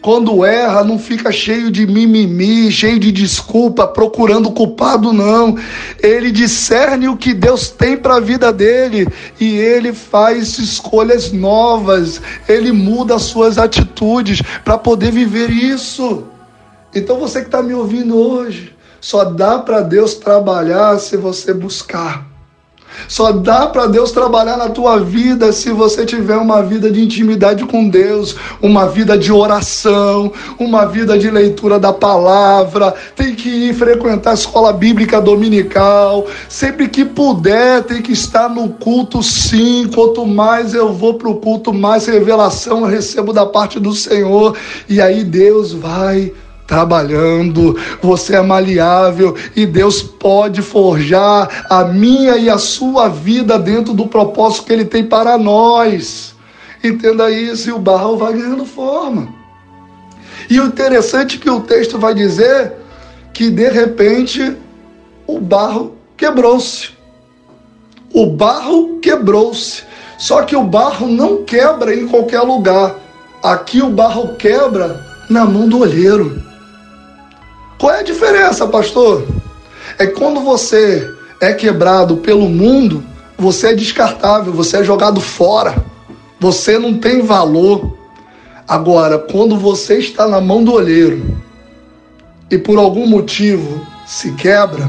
quando 0.00 0.44
erra, 0.44 0.82
não 0.82 0.98
fica 0.98 1.30
cheio 1.30 1.70
de 1.70 1.86
mimimi, 1.86 2.72
cheio 2.72 2.98
de 2.98 3.12
desculpa, 3.12 3.86
procurando 3.86 4.50
culpado, 4.50 5.12
não. 5.12 5.56
Ele 6.02 6.32
discerne 6.32 7.06
o 7.06 7.16
que 7.16 7.32
Deus 7.32 7.68
tem 7.68 7.96
para 7.96 8.16
a 8.16 8.20
vida 8.20 8.52
dele 8.52 9.06
e 9.38 9.54
ele 9.54 9.92
faz 9.92 10.58
escolhas 10.58 11.30
novas, 11.30 12.20
ele 12.48 12.72
muda 12.72 13.14
as 13.14 13.22
suas 13.22 13.58
atitudes 13.58 14.42
para 14.64 14.76
poder 14.76 15.12
viver 15.12 15.50
isso. 15.50 16.24
Então 16.92 17.20
você 17.20 17.42
que 17.42 17.46
está 17.46 17.62
me 17.62 17.74
ouvindo 17.74 18.18
hoje, 18.18 18.74
só 19.00 19.22
dá 19.22 19.60
para 19.60 19.82
Deus 19.82 20.14
trabalhar 20.14 20.98
se 20.98 21.16
você 21.16 21.54
buscar. 21.54 22.31
Só 23.08 23.32
dá 23.32 23.66
para 23.66 23.86
Deus 23.86 24.12
trabalhar 24.12 24.56
na 24.56 24.68
tua 24.68 24.98
vida 25.00 25.52
se 25.52 25.70
você 25.70 26.04
tiver 26.04 26.36
uma 26.36 26.62
vida 26.62 26.90
de 26.90 27.02
intimidade 27.02 27.64
com 27.64 27.88
Deus, 27.88 28.36
uma 28.60 28.86
vida 28.86 29.16
de 29.16 29.32
oração, 29.32 30.32
uma 30.58 30.84
vida 30.86 31.18
de 31.18 31.30
leitura 31.30 31.78
da 31.78 31.92
palavra. 31.92 32.94
Tem 33.16 33.34
que 33.34 33.48
ir 33.48 33.74
frequentar 33.74 34.32
a 34.32 34.34
escola 34.34 34.72
bíblica 34.72 35.20
dominical. 35.20 36.26
Sempre 36.48 36.88
que 36.88 37.04
puder, 37.04 37.84
tem 37.84 38.02
que 38.02 38.12
estar 38.12 38.48
no 38.48 38.70
culto, 38.70 39.22
sim. 39.22 39.88
Quanto 39.94 40.26
mais 40.26 40.74
eu 40.74 40.92
vou 40.92 41.14
para 41.14 41.28
o 41.28 41.36
culto, 41.36 41.72
mais 41.72 42.06
revelação 42.06 42.80
eu 42.80 42.86
recebo 42.86 43.32
da 43.32 43.46
parte 43.46 43.78
do 43.78 43.92
Senhor. 43.92 44.56
E 44.88 45.00
aí 45.00 45.24
Deus 45.24 45.72
vai 45.72 46.32
trabalhando, 46.72 47.78
você 48.00 48.34
é 48.34 48.40
maleável 48.40 49.36
e 49.54 49.66
Deus 49.66 50.02
pode 50.02 50.62
forjar 50.62 51.66
a 51.68 51.84
minha 51.84 52.38
e 52.38 52.48
a 52.48 52.56
sua 52.56 53.08
vida 53.08 53.58
dentro 53.58 53.92
do 53.92 54.06
propósito 54.06 54.64
que 54.64 54.72
Ele 54.72 54.86
tem 54.86 55.04
para 55.04 55.36
nós. 55.36 56.34
Entenda 56.82 57.30
isso 57.30 57.68
e 57.68 57.72
o 57.74 57.78
barro 57.78 58.16
vai 58.16 58.32
ganhando 58.32 58.64
forma. 58.64 59.28
E 60.48 60.58
o 60.58 60.64
interessante 60.64 61.36
é 61.36 61.40
que 61.40 61.50
o 61.50 61.60
texto 61.60 61.98
vai 61.98 62.14
dizer 62.14 62.72
que 63.34 63.50
de 63.50 63.68
repente 63.68 64.56
o 65.26 65.38
barro 65.38 65.94
quebrou-se. 66.16 66.88
O 68.14 68.26
barro 68.28 68.98
quebrou-se. 69.00 69.82
Só 70.16 70.40
que 70.42 70.56
o 70.56 70.62
barro 70.62 71.06
não 71.06 71.44
quebra 71.44 71.94
em 71.94 72.08
qualquer 72.08 72.40
lugar. 72.40 72.94
Aqui 73.42 73.82
o 73.82 73.90
barro 73.90 74.36
quebra 74.36 75.04
na 75.28 75.44
mão 75.44 75.68
do 75.68 75.80
olheiro. 75.80 76.51
Qual 77.82 77.92
é 77.92 77.98
a 77.98 78.04
diferença, 78.04 78.64
pastor? 78.68 79.26
É 79.98 80.06
quando 80.06 80.38
você 80.40 81.12
é 81.40 81.52
quebrado 81.52 82.18
pelo 82.18 82.48
mundo, 82.48 83.02
você 83.36 83.70
é 83.70 83.74
descartável, 83.74 84.52
você 84.52 84.76
é 84.76 84.84
jogado 84.84 85.20
fora, 85.20 85.84
você 86.38 86.78
não 86.78 86.94
tem 86.96 87.22
valor. 87.22 87.98
Agora, 88.68 89.18
quando 89.18 89.56
você 89.56 89.98
está 89.98 90.28
na 90.28 90.40
mão 90.40 90.62
do 90.62 90.72
olheiro 90.72 91.36
e 92.48 92.56
por 92.56 92.78
algum 92.78 93.04
motivo 93.04 93.84
se 94.06 94.30
quebra, 94.34 94.88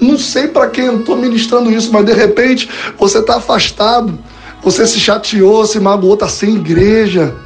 não 0.00 0.16
sei 0.16 0.48
para 0.48 0.70
quem 0.70 0.86
eu 0.86 1.00
estou 1.00 1.18
ministrando 1.18 1.70
isso, 1.70 1.92
mas 1.92 2.06
de 2.06 2.14
repente 2.14 2.66
você 2.96 3.18
está 3.18 3.36
afastado, 3.36 4.18
você 4.62 4.86
se 4.86 4.98
chateou, 4.98 5.66
se 5.66 5.78
magoou, 5.78 6.14
está 6.14 6.30
sem 6.30 6.54
igreja. 6.54 7.36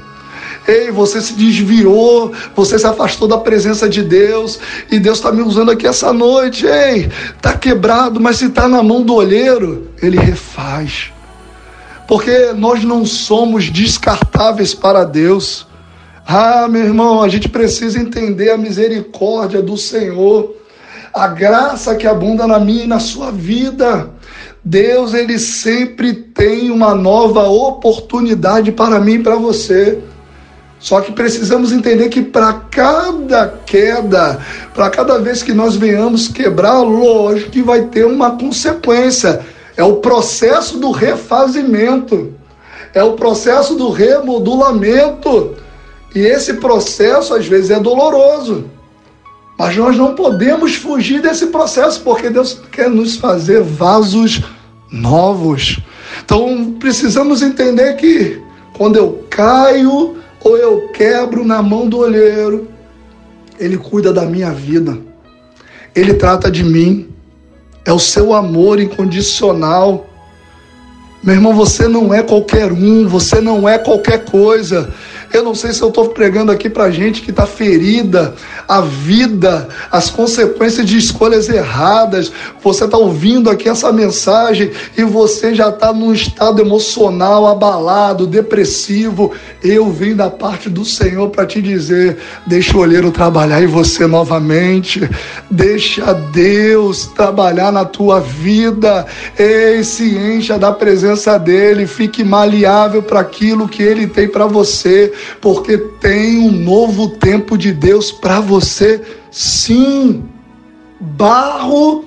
Ei, 0.67 0.91
você 0.91 1.21
se 1.21 1.35
desviou, 1.35 2.33
você 2.55 2.79
se 2.79 2.87
afastou 2.87 3.29
da 3.29 3.39
presença 3.39 3.89
de 3.89 4.03
Deus 4.03 4.59
e 4.91 4.99
Deus 4.99 5.19
está 5.19 5.31
me 5.31 5.43
usando 5.43 5.71
aqui 5.71 5.87
essa 5.87 6.13
noite. 6.13 6.67
Ei, 6.67 7.09
está 7.37 7.53
quebrado, 7.53 8.21
mas 8.21 8.39
se 8.39 8.47
está 8.47 8.69
na 8.69 8.83
mão 8.83 9.03
do 9.03 9.15
olheiro, 9.15 9.91
ele 10.03 10.19
refaz. 10.19 11.13
Porque 12.09 12.53
nós 12.53 12.85
não 12.85 13.05
somos 13.05 13.71
descartáveis 13.71 14.75
para 14.75 15.05
Deus. 15.05 15.67
Ah, 16.27 16.67
meu 16.69 16.83
irmão, 16.85 17.23
a 17.23 17.29
gente 17.29 17.49
precisa 17.49 17.99
entender 18.01 18.51
a 18.51 18.59
misericórdia 18.59 19.63
do 19.63 19.77
Senhor 19.77 20.57
a 21.17 21.29
graça 21.29 21.95
que 21.95 22.07
abunda 22.07 22.47
na 22.47 22.61
minha 22.61 22.85
e 22.85 22.87
na 22.87 23.01
sua 23.01 23.33
vida. 23.33 24.11
Deus, 24.63 25.15
ele 25.15 25.39
sempre 25.39 26.13
tem 26.13 26.71
uma 26.71 26.95
nova 26.95 27.49
oportunidade 27.49 28.71
para 28.71 29.01
mim 29.01 29.15
e 29.15 29.23
para 29.23 29.37
você. 29.37 29.99
Só 30.79 31.01
que 31.01 31.13
precisamos 31.13 31.73
entender 31.73 32.09
que 32.09 32.23
para 32.23 32.53
cada 32.71 33.49
queda, 33.65 34.39
para 34.75 34.91
cada 34.91 35.19
vez 35.19 35.43
que 35.43 35.53
nós 35.53 35.75
venhamos 35.75 36.29
quebrar, 36.29 36.81
lógico 36.81 37.51
que 37.51 37.63
vai 37.63 37.83
ter 37.87 38.05
uma 38.05 38.33
consequência. 38.33 39.41
É 39.77 39.83
o 39.83 39.97
processo 39.97 40.79
do 40.79 40.91
refazimento, 40.91 42.33
é 42.95 43.03
o 43.03 43.15
processo 43.15 43.75
do 43.75 43.91
remodulamento. 43.91 45.55
E 46.15 46.21
esse 46.21 46.55
processo 46.55 47.35
às 47.35 47.47
vezes 47.47 47.71
é 47.71 47.81
doloroso. 47.81 48.65
Mas 49.59 49.77
nós 49.77 49.97
não 49.97 50.15
podemos 50.15 50.75
fugir 50.75 51.21
desse 51.21 51.47
processo, 51.47 52.01
porque 52.03 52.29
Deus 52.29 52.61
quer 52.71 52.91
nos 52.91 53.17
fazer 53.17 53.63
vasos 53.63 54.43
novos. 54.91 55.79
Então 56.25 56.77
precisamos 56.79 57.43
entender 57.43 57.97
que 57.97 58.41
quando 58.77 58.97
eu 58.97 59.25
caio 59.31 60.17
ou 60.47 60.57
eu 60.57 60.89
quebro 60.91 61.45
na 61.45 61.61
mão 61.61 61.89
do 61.89 61.99
olheiro, 61.99 62.69
Ele 63.59 63.77
cuida 63.77 64.13
da 64.13 64.25
minha 64.25 64.53
vida, 64.53 64.97
Ele 65.93 66.15
trata 66.15 66.49
de 66.49 66.63
mim, 66.63 67.09
é 67.85 67.93
o 67.93 67.99
seu 67.99 68.33
amor 68.33 68.79
incondicional. 68.79 70.07
Meu 71.21 71.35
irmão, 71.35 71.53
você 71.53 71.89
não 71.89 72.15
é 72.15 72.23
qualquer 72.23 72.71
um, 72.71 73.09
você 73.09 73.41
não 73.41 73.69
é 73.69 73.77
qualquer 73.77 74.25
coisa. 74.25 74.95
Eu 75.33 75.43
não 75.43 75.55
sei 75.55 75.73
se 75.73 75.83
eu 75.83 75.89
estou 75.89 76.09
pregando 76.09 76.53
aqui 76.53 76.71
para 76.71 76.91
gente 76.91 77.23
que 77.23 77.31
está 77.31 77.47
ferida, 77.47 78.35
a 78.69 78.81
vida, 78.81 79.69
as 79.91 80.11
consequências 80.11 80.87
de 80.87 80.97
escolhas 80.97 81.49
erradas. 81.49 82.33
Você 82.63 82.85
está 82.85 82.97
ouvindo 82.97 83.51
aqui 83.51 83.69
essa 83.69 83.93
mensagem 83.93 84.71
e 84.97 85.03
você 85.03 85.55
já 85.55 85.69
está 85.69 85.93
num 85.93 86.13
estado 86.13 86.61
emocional 86.61 87.47
abalado, 87.47 88.27
depressivo. 88.27 89.33
Eu 89.63 89.91
vim 89.91 90.15
da 90.15 90.31
parte 90.31 90.69
do 90.69 90.85
Senhor 90.85 91.29
para 91.31 91.47
te 91.47 91.61
dizer: 91.61 92.19
deixa 92.47 92.77
o 92.77 92.81
olheiro 92.81 93.11
trabalhar 93.11 93.63
em 93.63 93.67
você 93.67 94.07
novamente, 94.07 95.09
deixa 95.51 96.13
Deus 96.13 97.07
trabalhar 97.09 97.73
na 97.73 97.85
tua 97.85 98.21
vida. 98.21 99.07
Ei, 99.39 99.83
se 99.83 100.17
encha 100.17 100.59
da 100.59 100.73
presença 100.73 101.39
dEle, 101.39 101.87
fique 101.87 102.25
maleável 102.25 103.03
para 103.03 103.21
aquilo 103.21 103.69
que 103.69 103.83
Ele 103.83 104.07
tem 104.07 104.29
para 104.29 104.47
você 104.47 105.13
porque 105.41 105.79
tem 105.79 106.39
um 106.39 106.51
novo 106.51 107.09
tempo 107.11 107.57
de 107.57 107.73
Deus 107.73 108.11
para 108.11 108.41
você, 108.41 109.01
sim. 109.31 110.25
Barro 110.99 112.05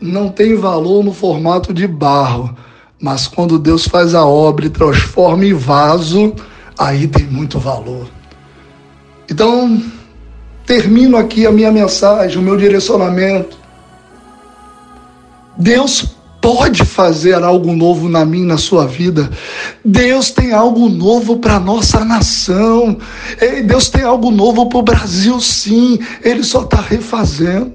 não 0.00 0.28
tem 0.28 0.54
valor 0.54 1.04
no 1.04 1.12
formato 1.12 1.74
de 1.74 1.86
barro, 1.86 2.56
mas 3.00 3.26
quando 3.26 3.58
Deus 3.58 3.86
faz 3.86 4.14
a 4.14 4.24
obra 4.24 4.66
e 4.66 4.70
transforma 4.70 5.44
em 5.44 5.52
vaso, 5.52 6.34
aí 6.78 7.06
tem 7.06 7.26
muito 7.26 7.58
valor. 7.58 8.08
Então, 9.28 9.82
termino 10.66 11.16
aqui 11.16 11.46
a 11.46 11.52
minha 11.52 11.70
mensagem, 11.70 12.38
o 12.38 12.42
meu 12.42 12.56
direcionamento. 12.56 13.58
Deus 15.56 16.16
pode 16.40 16.84
fazer 16.84 17.34
algo 17.42 17.72
novo 17.72 18.08
na 18.08 18.24
minha, 18.24 18.46
na 18.46 18.58
sua 18.58 18.86
vida. 18.86 19.30
Deus 19.84 20.30
tem 20.30 20.52
algo 20.52 20.88
novo 20.88 21.38
para 21.38 21.60
nossa 21.60 22.04
nação. 22.04 22.96
Deus 23.66 23.88
tem 23.88 24.02
algo 24.02 24.30
novo 24.30 24.68
para 24.68 24.78
o 24.78 24.82
Brasil, 24.82 25.40
sim. 25.40 25.98
Ele 26.24 26.42
só 26.42 26.62
está 26.62 26.80
refazendo. 26.80 27.72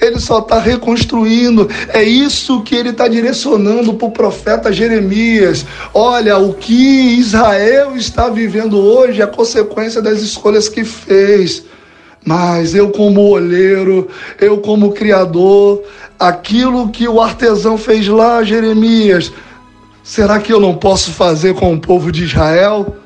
Ele 0.00 0.20
só 0.20 0.38
está 0.38 0.58
reconstruindo. 0.58 1.68
É 1.88 2.02
isso 2.02 2.62
que 2.62 2.74
ele 2.74 2.90
está 2.90 3.08
direcionando 3.08 3.94
para 3.94 4.06
o 4.06 4.12
profeta 4.12 4.72
Jeremias. 4.72 5.66
Olha, 5.92 6.38
o 6.38 6.54
que 6.54 7.18
Israel 7.18 7.96
está 7.96 8.28
vivendo 8.28 8.78
hoje 8.78 9.22
é 9.22 9.26
consequência 9.26 10.00
das 10.00 10.20
escolhas 10.20 10.68
que 10.68 10.84
fez. 10.84 11.64
Mas 12.28 12.74
eu, 12.74 12.90
como 12.90 13.22
olheiro, 13.30 14.06
eu, 14.38 14.58
como 14.58 14.92
criador, 14.92 15.82
aquilo 16.18 16.90
que 16.90 17.08
o 17.08 17.22
artesão 17.22 17.78
fez 17.78 18.06
lá, 18.06 18.42
Jeremias, 18.42 19.32
será 20.04 20.38
que 20.38 20.52
eu 20.52 20.60
não 20.60 20.74
posso 20.74 21.10
fazer 21.10 21.54
com 21.54 21.72
o 21.72 21.80
povo 21.80 22.12
de 22.12 22.24
Israel? 22.24 22.96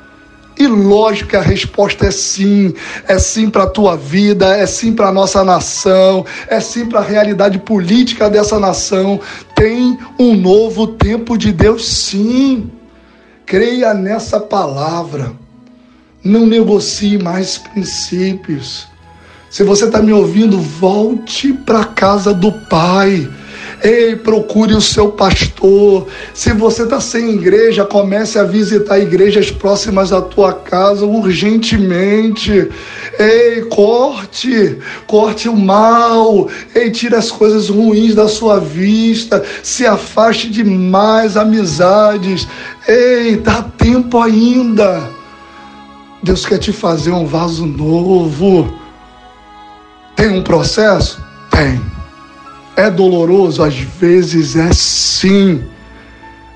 E 0.59 0.67
lógico 0.67 1.31
que 1.31 1.37
a 1.37 1.41
resposta 1.41 2.07
é 2.07 2.11
sim, 2.11 2.75
é 3.07 3.17
sim 3.17 3.49
para 3.49 3.63
a 3.63 3.71
tua 3.71 3.97
vida, 3.97 4.57
é 4.57 4.67
sim 4.67 4.93
para 4.93 5.11
a 5.11 5.13
nossa 5.13 5.45
nação, 5.45 6.27
é 6.49 6.59
sim 6.59 6.87
para 6.87 6.99
a 6.99 7.05
realidade 7.05 7.61
política 7.61 8.29
dessa 8.29 8.59
nação. 8.59 9.21
Tem 9.55 9.97
um 10.19 10.35
novo 10.35 10.89
tempo 10.89 11.39
de 11.39 11.53
Deus, 11.53 11.87
sim. 11.87 12.69
Creia 13.47 13.95
nessa 13.95 14.41
palavra. 14.41 15.33
Não 16.25 16.45
negocie 16.45 17.19
mais 17.19 17.57
princípios. 17.57 18.91
Se 19.53 19.63
você 19.63 19.85
está 19.85 20.01
me 20.01 20.15
ouvindo, 20.15 20.59
volte 20.59 21.53
para 21.53 21.85
casa 21.85 22.33
do 22.33 22.51
Pai. 22.51 23.29
Ei, 23.85 24.17
procure 24.17 24.73
o 24.73 24.81
seu 24.81 25.11
pastor. 25.13 26.07
Se 26.33 26.55
você 26.55 26.85
está 26.85 26.99
sem 27.01 27.35
igreja, 27.35 27.85
comece 27.85 28.39
a 28.39 28.45
visitar 28.45 28.99
igrejas 28.99 29.51
próximas 29.51 30.11
à 30.11 30.23
tua 30.23 30.55
casa 30.55 31.05
urgentemente. 31.05 32.71
Ei, 33.19 33.61
corte, 33.67 34.79
corte 35.07 35.51
o 35.51 35.55
mal. 35.55 36.49
Ei, 36.75 36.91
tire 36.91 37.15
as 37.15 37.31
coisas 37.31 37.69
ruins 37.69 38.15
da 38.15 38.29
sua 38.29 38.59
vista. 38.59 39.45
Se 39.63 39.85
afaste 39.85 40.49
de 40.49 40.65
mais 40.65 41.37
amizades. 41.37 42.49
Ei, 42.89 43.37
dá 43.37 43.63
tempo 43.77 44.19
ainda. 44.19 45.11
Deus 46.23 46.47
quer 46.47 46.57
te 46.57 46.73
fazer 46.73 47.11
um 47.11 47.27
vaso 47.27 47.67
novo. 47.67 48.81
Tem 50.17 50.29
um 50.29 50.43
processo? 50.43 51.23
Tem. 51.51 51.81
É 52.77 52.91
doloroso? 52.91 53.63
Às 53.63 53.77
vezes 53.77 54.57
é 54.57 54.73
sim, 54.73 55.63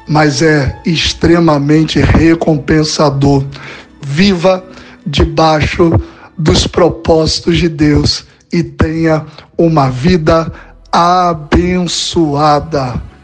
mas 0.09 0.43
é 0.43 0.81
extremamente 0.85 2.01
recompensador. 2.01 3.45
Viva 4.01 4.65
debaixo 5.07 5.93
dos 6.37 6.67
propósitos 6.67 7.59
de 7.59 7.69
Deus 7.69 8.27
e 8.53 8.63
tenha 8.63 9.27
uma 9.57 9.91
vida 9.91 10.53
abençoada. 10.93 12.23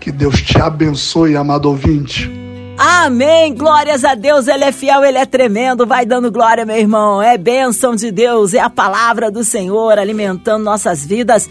Que 0.00 0.10
Deus 0.10 0.42
te 0.42 0.60
abençoe, 0.60 1.36
amado 1.36 1.66
ouvinte. 1.66 2.41
Amém. 2.84 3.54
Glórias 3.54 4.04
a 4.04 4.16
Deus. 4.16 4.48
Ele 4.48 4.64
é 4.64 4.72
fiel, 4.72 5.04
ele 5.04 5.16
é 5.16 5.24
tremendo. 5.24 5.86
Vai 5.86 6.04
dando 6.04 6.32
glória, 6.32 6.66
meu 6.66 6.76
irmão. 6.76 7.22
É 7.22 7.38
bênção 7.38 7.94
de 7.94 8.10
Deus, 8.10 8.54
é 8.54 8.58
a 8.58 8.68
palavra 8.68 9.30
do 9.30 9.44
Senhor 9.44 9.96
alimentando 10.00 10.64
nossas 10.64 11.06
vidas. 11.06 11.48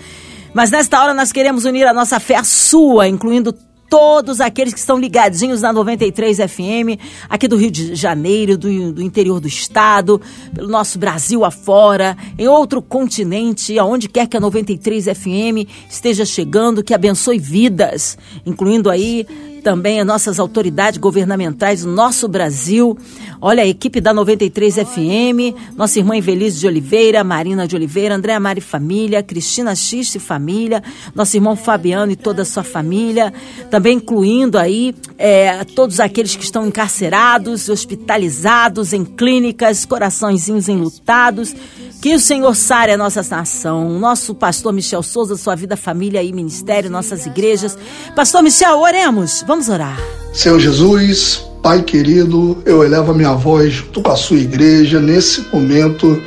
Mas 0.54 0.72
nesta 0.72 1.02
hora 1.02 1.14
nós 1.14 1.32
queremos 1.32 1.64
unir 1.64 1.88
a 1.88 1.94
nossa 1.94 2.20
fé 2.20 2.36
à 2.36 2.44
sua, 2.44 3.08
incluindo 3.08 3.56
todos 3.90 4.42
aqueles 4.42 4.74
que 4.74 4.80
estão 4.80 4.98
ligadinhos 4.98 5.62
na 5.62 5.72
93 5.72 6.38
FM, 6.38 7.00
aqui 7.30 7.48
do 7.48 7.56
Rio 7.56 7.72
de 7.72 7.96
Janeiro, 7.96 8.58
do, 8.58 8.92
do, 8.92 9.02
interior 9.02 9.40
do 9.40 9.48
estado, 9.48 10.20
pelo 10.54 10.68
nosso 10.68 11.00
Brasil 11.00 11.46
afora, 11.46 12.18
em 12.38 12.48
outro 12.48 12.82
continente, 12.82 13.80
aonde 13.80 14.10
quer 14.10 14.28
que 14.28 14.36
a 14.36 14.40
93 14.40 15.06
FM 15.06 15.68
esteja 15.90 16.26
chegando, 16.26 16.84
que 16.84 16.94
abençoe 16.94 17.38
vidas, 17.38 18.18
incluindo 18.46 18.90
aí 18.90 19.26
também 19.62 20.00
as 20.00 20.06
nossas 20.06 20.40
autoridades 20.40 21.00
governamentais 21.00 21.84
do 21.84 21.92
nosso 21.92 22.28
Brasil. 22.28 22.98
Olha, 23.40 23.64
a 23.64 23.68
equipe 23.68 24.02
da 24.02 24.14
93 24.14 24.76
FM, 24.76 25.56
nossa 25.76 26.00
irmã 26.00 26.18
Evelise 26.18 26.60
de 26.60 26.68
Oliveira, 26.68 27.24
Marina 27.24 27.68
de 27.68 27.76
Oliveira, 27.76 28.16
Andréa 28.16 28.40
Mari 28.40 28.62
Família, 28.62 29.24
Cristina 29.24 29.76
X 29.76 30.16
e 30.16 30.20
Família, 30.20 30.84
nosso 31.16 31.38
irmão 31.38 31.56
Fabiano 31.56 32.12
e 32.12 32.16
toda 32.16 32.42
a 32.42 32.46
sua 32.46 32.64
família, 32.64 33.34
também 33.70 33.98
incluindo 33.98 34.58
aí 34.58 34.94
é, 35.18 35.64
todos 35.64 36.00
aqueles 36.00 36.36
que 36.36 36.44
estão 36.44 36.68
encarcerados, 36.68 37.70
hospitalizados 37.70 38.94
em 38.94 39.06
clínicas, 39.06 39.86
coraçõezinhos 39.86 40.68
enlutados. 40.68 41.56
Que 42.02 42.16
o 42.16 42.20
Senhor 42.20 42.56
sare 42.56 42.92
a 42.94 42.98
nossa 42.98 43.22
nação, 43.30 44.00
nosso 44.00 44.34
pastor 44.34 44.74
Michel 44.74 45.04
Souza, 45.04 45.38
sua 45.38 45.56
vida, 45.56 45.78
família 45.78 46.24
e 46.24 46.34
ministério, 46.34 46.90
nossas 46.90 47.28
igrejas. 47.28 47.78
Pastor 48.16 48.42
Michel, 48.42 48.80
oremos. 48.80 49.44
Vamos 49.52 49.68
orar. 49.68 50.02
Senhor 50.32 50.58
Jesus, 50.62 51.46
Pai 51.62 51.82
querido, 51.82 52.60
eu 52.66 52.86
elevo 52.86 53.12
a 53.12 53.14
minha 53.14 53.34
voz 53.34 53.74
junto 53.74 54.02
com 54.02 54.10
a 54.10 54.16
sua 54.16 54.38
igreja 54.38 55.02
nesse 55.02 55.46
momento 55.52 56.24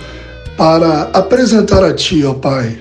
para 0.58 1.04
apresentar 1.04 1.82
a 1.82 1.94
Ti, 1.94 2.22
ó 2.26 2.34
Pai, 2.34 2.78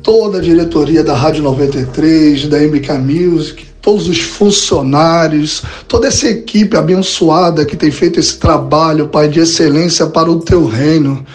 toda 0.00 0.38
a 0.38 0.40
diretoria 0.40 1.02
da 1.02 1.12
Rádio 1.12 1.42
93, 1.42 2.46
da 2.46 2.56
MK 2.60 2.92
Music, 2.98 3.66
todos 3.82 4.08
os 4.08 4.20
funcionários, 4.20 5.64
toda 5.88 6.06
essa 6.06 6.28
equipe 6.28 6.76
abençoada 6.76 7.66
que 7.66 7.76
tem 7.76 7.90
feito 7.90 8.20
esse 8.20 8.36
trabalho, 8.36 9.08
Pai, 9.08 9.26
de 9.26 9.40
excelência 9.40 10.06
para 10.06 10.30
o 10.30 10.38
Teu 10.38 10.66
reino 10.66 11.26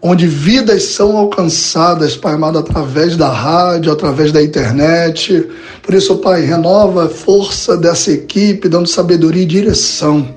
onde 0.00 0.26
vidas 0.26 0.84
são 0.84 1.16
alcançadas, 1.16 2.16
Pai 2.16 2.34
amado, 2.34 2.58
através 2.58 3.16
da 3.16 3.28
rádio, 3.28 3.92
através 3.92 4.32
da 4.32 4.42
internet. 4.42 5.46
Por 5.82 5.94
isso, 5.94 6.16
Pai, 6.18 6.42
renova 6.42 7.06
a 7.06 7.08
força 7.08 7.76
dessa 7.76 8.12
equipe, 8.12 8.68
dando 8.68 8.88
sabedoria 8.88 9.42
e 9.42 9.46
direção. 9.46 10.28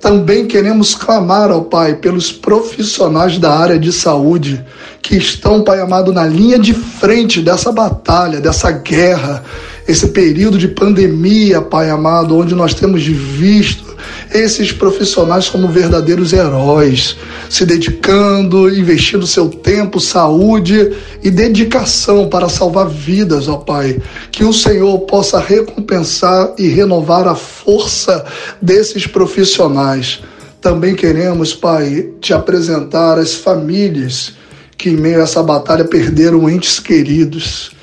Também 0.00 0.46
queremos 0.46 0.94
clamar 0.94 1.50
ao 1.50 1.64
Pai 1.64 1.96
pelos 1.96 2.30
profissionais 2.30 3.38
da 3.38 3.52
área 3.52 3.78
de 3.78 3.92
saúde 3.92 4.64
que 5.00 5.16
estão, 5.16 5.62
Pai 5.62 5.80
amado, 5.80 6.12
na 6.12 6.26
linha 6.26 6.58
de 6.58 6.74
frente 6.74 7.40
dessa 7.40 7.72
batalha, 7.72 8.40
dessa 8.40 8.70
guerra, 8.70 9.44
esse 9.88 10.08
período 10.08 10.58
de 10.58 10.68
pandemia, 10.68 11.60
Pai 11.60 11.90
amado, 11.90 12.36
onde 12.36 12.54
nós 12.54 12.74
temos 12.74 13.04
visto 13.04 13.96
esses 14.32 14.72
profissionais 14.72 15.48
como 15.48 15.68
verdadeiros 15.68 16.32
heróis, 16.32 17.16
se 17.48 17.64
dedicando, 17.64 18.68
investindo 18.68 19.26
seu 19.26 19.48
tempo, 19.48 20.00
saúde 20.00 20.92
e 21.22 21.30
dedicação 21.30 22.28
para 22.28 22.48
salvar 22.48 22.88
vidas, 22.88 23.48
ó 23.48 23.56
Pai. 23.56 24.00
Que 24.30 24.44
o 24.44 24.52
Senhor 24.52 24.98
possa 25.00 25.38
recompensar 25.38 26.52
e 26.58 26.68
renovar 26.68 27.28
a 27.28 27.34
força 27.34 28.24
desses 28.60 29.06
profissionais. 29.06 30.20
Também 30.60 30.94
queremos, 30.94 31.54
Pai, 31.54 32.10
te 32.20 32.34
apresentar 32.34 33.18
as 33.18 33.34
famílias 33.34 34.32
que, 34.76 34.90
em 34.90 34.96
meio 34.96 35.20
a 35.20 35.22
essa 35.22 35.42
batalha, 35.42 35.84
perderam 35.84 36.50
entes 36.50 36.80
queridos. 36.80 37.75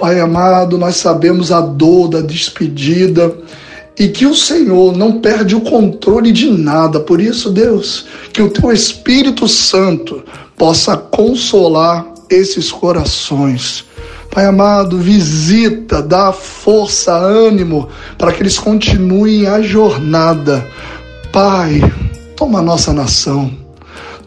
Pai 0.00 0.18
amado, 0.18 0.78
nós 0.78 0.96
sabemos 0.96 1.52
a 1.52 1.60
dor 1.60 2.08
da 2.08 2.22
despedida 2.22 3.36
e 3.98 4.08
que 4.08 4.24
o 4.24 4.34
Senhor 4.34 4.96
não 4.96 5.20
perde 5.20 5.54
o 5.54 5.60
controle 5.60 6.32
de 6.32 6.50
nada. 6.50 7.00
Por 7.00 7.20
isso, 7.20 7.50
Deus, 7.50 8.06
que 8.32 8.40
o 8.40 8.48
teu 8.48 8.72
Espírito 8.72 9.46
Santo 9.46 10.24
possa 10.56 10.96
consolar 10.96 12.06
esses 12.30 12.72
corações. 12.72 13.84
Pai 14.30 14.46
amado, 14.46 14.96
visita, 14.96 16.00
dá 16.00 16.32
força, 16.32 17.14
ânimo 17.14 17.90
para 18.16 18.32
que 18.32 18.42
eles 18.42 18.58
continuem 18.58 19.48
a 19.48 19.60
jornada. 19.60 20.66
Pai, 21.30 21.82
toma 22.34 22.60
a 22.60 22.62
nossa 22.62 22.94
nação, 22.94 23.52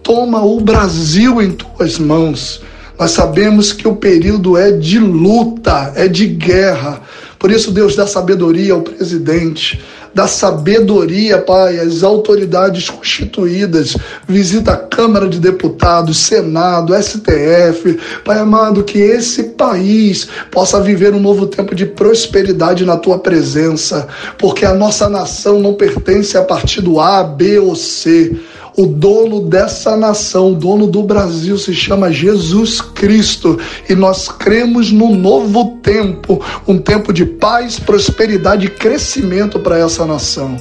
toma 0.03 0.39
o 0.43 0.61
Brasil 0.61 1.41
em 1.41 1.49
tuas 1.49 1.97
mãos. 1.97 2.61
Nós 2.97 3.11
sabemos 3.11 3.73
que 3.73 3.87
o 3.87 3.95
período 3.95 4.57
é 4.57 4.71
de 4.71 4.99
luta, 4.99 5.93
é 5.95 6.07
de 6.07 6.27
guerra, 6.27 7.01
por 7.43 7.51
isso, 7.51 7.71
Deus 7.71 7.93
dá 7.93 8.07
sabedoria 8.07 8.71
ao 8.71 8.81
presidente, 8.81 9.81
dá 10.15 10.27
sabedoria, 10.27 11.39
Pai, 11.39 11.77
às 11.77 12.01
autoridades 12.01 12.89
constituídas. 12.89 13.97
Visita 14.25 14.71
a 14.71 14.77
Câmara 14.77 15.27
de 15.27 15.41
Deputados, 15.41 16.19
Senado, 16.19 16.93
STF. 16.95 17.99
Pai 18.23 18.39
amado, 18.39 18.85
que 18.85 18.97
esse 18.97 19.43
país 19.43 20.29
possa 20.49 20.79
viver 20.79 21.13
um 21.13 21.19
novo 21.19 21.45
tempo 21.45 21.75
de 21.75 21.85
prosperidade 21.85 22.85
na 22.85 22.95
tua 22.95 23.19
presença, 23.19 24.07
porque 24.37 24.63
a 24.63 24.73
nossa 24.73 25.09
nação 25.09 25.59
não 25.59 25.73
pertence 25.73 26.37
a 26.37 26.43
partido 26.43 26.97
A, 27.01 27.25
B 27.25 27.59
ou 27.59 27.75
C. 27.75 28.39
O 28.75 28.87
dono 28.87 29.41
dessa 29.41 29.95
nação, 29.95 30.51
o 30.51 30.55
dono 30.55 30.87
do 30.87 31.03
Brasil, 31.03 31.57
se 31.57 31.73
chama 31.73 32.11
Jesus 32.11 32.81
Cristo 32.81 33.59
e 33.87 33.93
nós 33.93 34.29
cremos 34.29 34.91
no 34.91 35.15
novo 35.15 35.77
tempo 35.83 36.43
um 36.67 36.79
tempo 36.79 37.13
de 37.13 37.25
paz, 37.25 37.79
prosperidade 37.79 38.65
e 38.65 38.69
crescimento 38.69 39.59
para 39.59 39.77
essa 39.77 40.05
nação. 40.05 40.57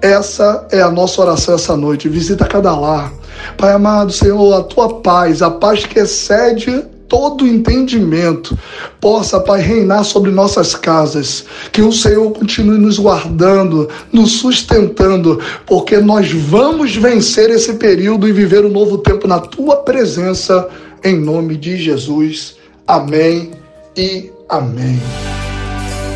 Essa 0.00 0.68
é 0.70 0.80
a 0.80 0.90
nossa 0.90 1.20
oração 1.20 1.54
essa 1.56 1.76
noite. 1.76 2.08
Visita 2.08 2.44
cada 2.44 2.74
lar. 2.78 3.12
Pai 3.56 3.72
amado, 3.72 4.12
Senhor, 4.12 4.54
a 4.54 4.62
tua 4.62 5.00
paz, 5.00 5.42
a 5.42 5.50
paz 5.50 5.84
que 5.84 5.98
excede 5.98 6.84
todo 7.08 7.46
entendimento 7.46 8.56
possa, 9.00 9.40
Pai, 9.40 9.60
reinar 9.60 10.04
sobre 10.04 10.30
nossas 10.30 10.74
casas. 10.74 11.44
Que 11.72 11.80
o 11.80 11.92
Senhor 11.92 12.30
continue 12.32 12.78
nos 12.78 12.98
guardando, 12.98 13.88
nos 14.12 14.32
sustentando, 14.32 15.40
porque 15.66 15.98
nós 15.98 16.30
vamos 16.30 16.94
vencer 16.94 17.50
esse 17.50 17.74
período 17.74 18.28
e 18.28 18.32
viver 18.32 18.64
um 18.64 18.70
novo 18.70 18.98
tempo 18.98 19.26
na 19.26 19.40
tua 19.40 19.76
presença, 19.78 20.68
em 21.02 21.18
nome 21.18 21.56
de 21.56 21.76
Jesus. 21.76 22.56
Amém 22.86 23.52
e 23.96 24.30
amém. 24.48 25.00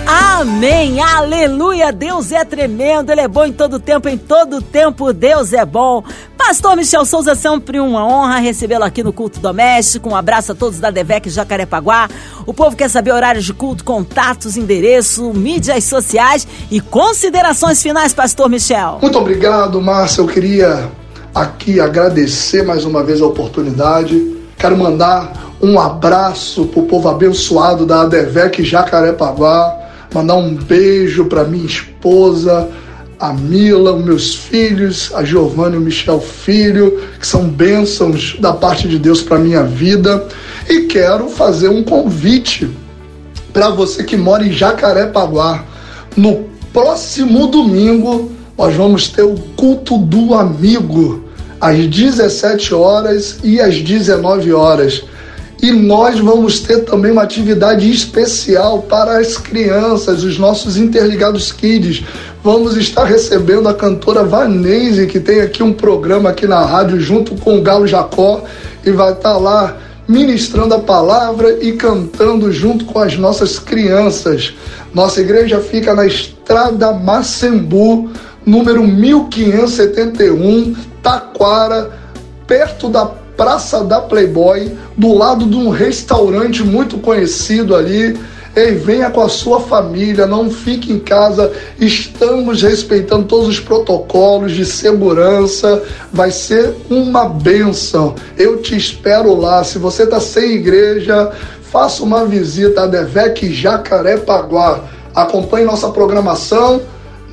Amém, 0.07 1.01
aleluia, 1.01 1.93
Deus 1.93 2.33
é 2.33 2.45
tremendo, 2.45 3.11
Ele 3.11 3.21
é 3.21 3.29
bom 3.29 3.45
em 3.45 3.53
todo 3.53 3.79
tempo, 3.79 4.09
em 4.09 4.19
todo 4.19 4.61
tempo 4.61 5.13
Deus 5.13 5.53
é 5.53 5.65
bom. 5.65 6.03
Pastor 6.37 6.77
Michel 6.77 7.05
Souza, 7.05 7.35
sempre 7.35 7.79
uma 7.79 8.05
honra 8.05 8.39
recebê-lo 8.39 8.85
aqui 8.85 9.03
no 9.03 9.13
Culto 9.13 9.39
Doméstico, 9.39 10.09
um 10.11 10.17
abraço 10.17 10.53
a 10.53 10.55
todos 10.55 10.81
da 10.81 10.91
Devec 10.91 11.31
Jacarepaguá. 11.31 12.09
O 12.45 12.53
povo 12.53 12.77
quer 12.77 12.91
saber 12.91 13.13
horários 13.13 13.45
de 13.45 13.55
culto, 13.55 13.85
contatos, 13.85 14.57
endereço, 14.57 15.33
mídias 15.33 15.85
sociais 15.85 16.47
e 16.71 16.81
considerações 16.81 17.81
finais, 17.81 18.13
Pastor 18.13 18.49
Michel. 18.49 18.99
Muito 19.01 19.19
obrigado, 19.19 19.81
Márcia, 19.81 20.23
eu 20.23 20.27
queria 20.27 20.91
aqui 21.33 21.81
agradecer 21.81 22.65
mais 22.65 22.85
uma 22.85 23.05
vez 23.05 23.21
a 23.21 23.27
oportunidade, 23.27 24.37
quero 24.59 24.77
mandar 24.77 25.53
um 25.63 25.79
abraço 25.79 26.67
pro 26.67 26.83
povo 26.83 27.09
abençoado 27.09 27.87
da 27.87 28.03
ADVEC 28.03 28.65
Jacarepaguá, 28.65 29.82
mandar 30.13 30.37
um 30.37 30.55
beijo 30.55 31.25
para 31.25 31.45
minha 31.45 31.67
esposa, 31.67 32.69
a 33.19 33.33
Mila, 33.33 33.93
os 33.93 34.05
meus 34.05 34.35
filhos, 34.35 35.13
a 35.15 35.23
Giovanna 35.23 35.77
e 35.77 35.79
o 35.79 35.81
Michel 35.81 36.21
Filho, 36.21 37.01
que 37.21 37.27
são 37.27 37.49
bênçãos 37.49 38.37
da 38.41 38.53
parte 38.53 38.89
de 38.89 38.99
Deus 38.99 39.23
para 39.23 39.39
minha 39.39 39.63
vida. 39.63 40.27
E 40.69 40.83
quero 40.83 41.29
fazer 41.29 41.69
um 41.69 41.85
convite 41.85 42.69
para 43.53 43.71
você 43.71 44.03
que 44.03 44.17
mora 44.17 44.45
em 44.45 44.53
Jacarepaguá. 44.53 45.65
No 46.17 46.47
próximo 46.73 47.47
domingo, 47.47 48.33
nós 48.59 48.75
vamos 48.75 49.09
ter 49.09 49.23
o 49.23 49.35
culto 49.57 49.99
do 49.99 50.35
amigo, 50.35 51.25
às 51.61 51.87
17 51.87 52.75
horas 52.75 53.39
e 53.45 53.61
às 53.61 53.81
19 53.81 54.53
horas. 54.53 55.05
E 55.63 55.71
nós 55.71 56.19
vamos 56.19 56.59
ter 56.59 56.79
também 56.79 57.13
uma 57.13 57.23
atividade 57.23 57.89
especial 57.89 58.83
para 58.83 59.19
as 59.19 59.39
crianças, 59.39 60.25
os 60.25 60.37
nossos 60.37 60.77
interligados 60.77 61.53
kids. 61.53 62.03
Vamos 62.43 62.77
estar 62.77 63.05
recebendo 63.05 63.69
a 63.69 63.75
cantora 63.75 64.25
Vanese, 64.25 65.07
que 65.07 65.21
tem 65.21 65.41
aqui 65.41 65.63
um 65.63 65.73
programa 65.73 66.31
aqui 66.31 66.49
na 66.49 66.65
rádio 66.65 66.99
junto 66.99 67.37
com 67.37 67.59
o 67.59 67.63
Galo 67.63 67.87
Jacó 67.87 68.43
e 68.85 68.91
vai 68.91 69.13
estar 69.13 69.39
lá 69.39 69.77
ministrando 70.09 70.75
a 70.75 70.81
palavra 70.81 71.57
e 71.65 71.75
cantando 71.75 72.51
junto 72.51 72.85
com 72.85 72.99
as 72.99 73.17
nossas 73.17 73.61
crianças. 73.61 74.53
Nossa 74.93 75.21
igreja 75.21 75.61
fica 75.61 75.95
na 75.95 76.05
Estrada 76.05 76.91
Macembu, 76.91 78.11
número 78.45 78.85
1571, 78.85 80.75
Taquara, 81.01 81.93
perto 82.49 82.89
da 82.89 83.22
Praça 83.43 83.83
da 83.83 84.01
Playboy, 84.01 84.71
do 84.97 85.13
lado 85.13 85.47
de 85.47 85.57
um 85.57 85.69
restaurante 85.69 86.63
muito 86.63 86.99
conhecido 86.99 87.75
ali. 87.75 88.17
Ei, 88.55 88.77
venha 88.77 89.11
com 89.11 89.21
a 89.21 89.29
sua 89.29 89.59
família, 89.59 90.29
não 90.29 90.49
fique 90.49 90.93
em 90.93 91.01
casa. 91.01 91.51
Estamos 91.77 92.63
respeitando 92.63 93.25
todos 93.25 93.49
os 93.49 93.59
protocolos 93.59 94.53
de 94.53 94.65
segurança. 94.65 95.83
Vai 96.13 96.31
ser 96.31 96.73
uma 96.89 97.29
benção. 97.29 98.15
Eu 98.39 98.63
te 98.63 98.77
espero 98.77 99.35
lá. 99.35 99.65
Se 99.65 99.77
você 99.77 100.05
está 100.05 100.21
sem 100.21 100.53
igreja, 100.53 101.33
faça 101.63 102.05
uma 102.05 102.25
visita 102.25 102.83
a 102.83 102.87
Devec 102.87 103.53
Jacarepaguá. 103.53 104.85
Acompanhe 105.13 105.67
nossa 105.67 105.89
programação 105.89 106.81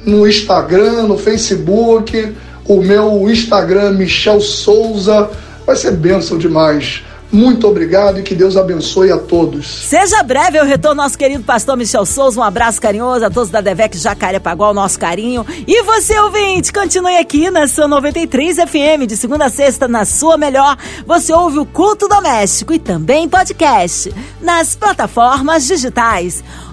no 0.04 0.28
Instagram, 0.28 1.04
no 1.04 1.20
Facebook, 1.20 2.36
o 2.68 2.82
meu 2.82 3.30
Instagram 3.30 3.92
Michel 3.92 4.42
Souza. 4.42 5.30
Vai 5.70 5.76
ser 5.76 5.92
bênção 5.92 6.36
demais. 6.36 7.04
Muito 7.32 7.68
obrigado 7.68 8.20
e 8.20 8.24
que 8.24 8.34
Deus 8.34 8.58
abençoe 8.58 9.12
a 9.12 9.20
todos. 9.20 9.68
Seja 9.68 10.24
breve 10.24 10.60
o 10.60 10.66
retorno 10.66 11.04
nosso 11.04 11.16
querido 11.16 11.44
pastor 11.44 11.78
Michel 11.78 12.08
Souza. 12.08 12.40
Um 12.40 12.44
abraço 12.44 12.82
carinhoso 12.82 13.24
a 13.24 13.30
todos 13.30 13.52
da 13.52 13.62
Devec 13.62 13.96
Jacarepaguá, 13.96 14.72
o 14.72 14.74
nosso 14.74 15.00
carinho. 15.00 15.46
E 15.68 15.84
você, 15.84 16.20
ouvinte, 16.22 16.74
continue 16.74 17.18
aqui 17.18 17.52
na 17.52 17.68
sua 17.68 17.88
93 17.88 18.58
FM, 18.58 19.06
de 19.08 19.16
segunda 19.16 19.46
a 19.46 19.50
sexta, 19.52 19.88
na 19.88 20.06
sua 20.06 20.38
melhor. 20.38 20.76
Você 21.06 21.32
ouve 21.32 21.60
o 21.60 21.68
Culto 21.68 22.08
Doméstico 22.08 22.74
e 22.74 22.80
também 22.80 23.30
podcast 23.30 24.12
nas 24.42 24.76
plataformas 24.76 25.68
digitais. 25.68 26.44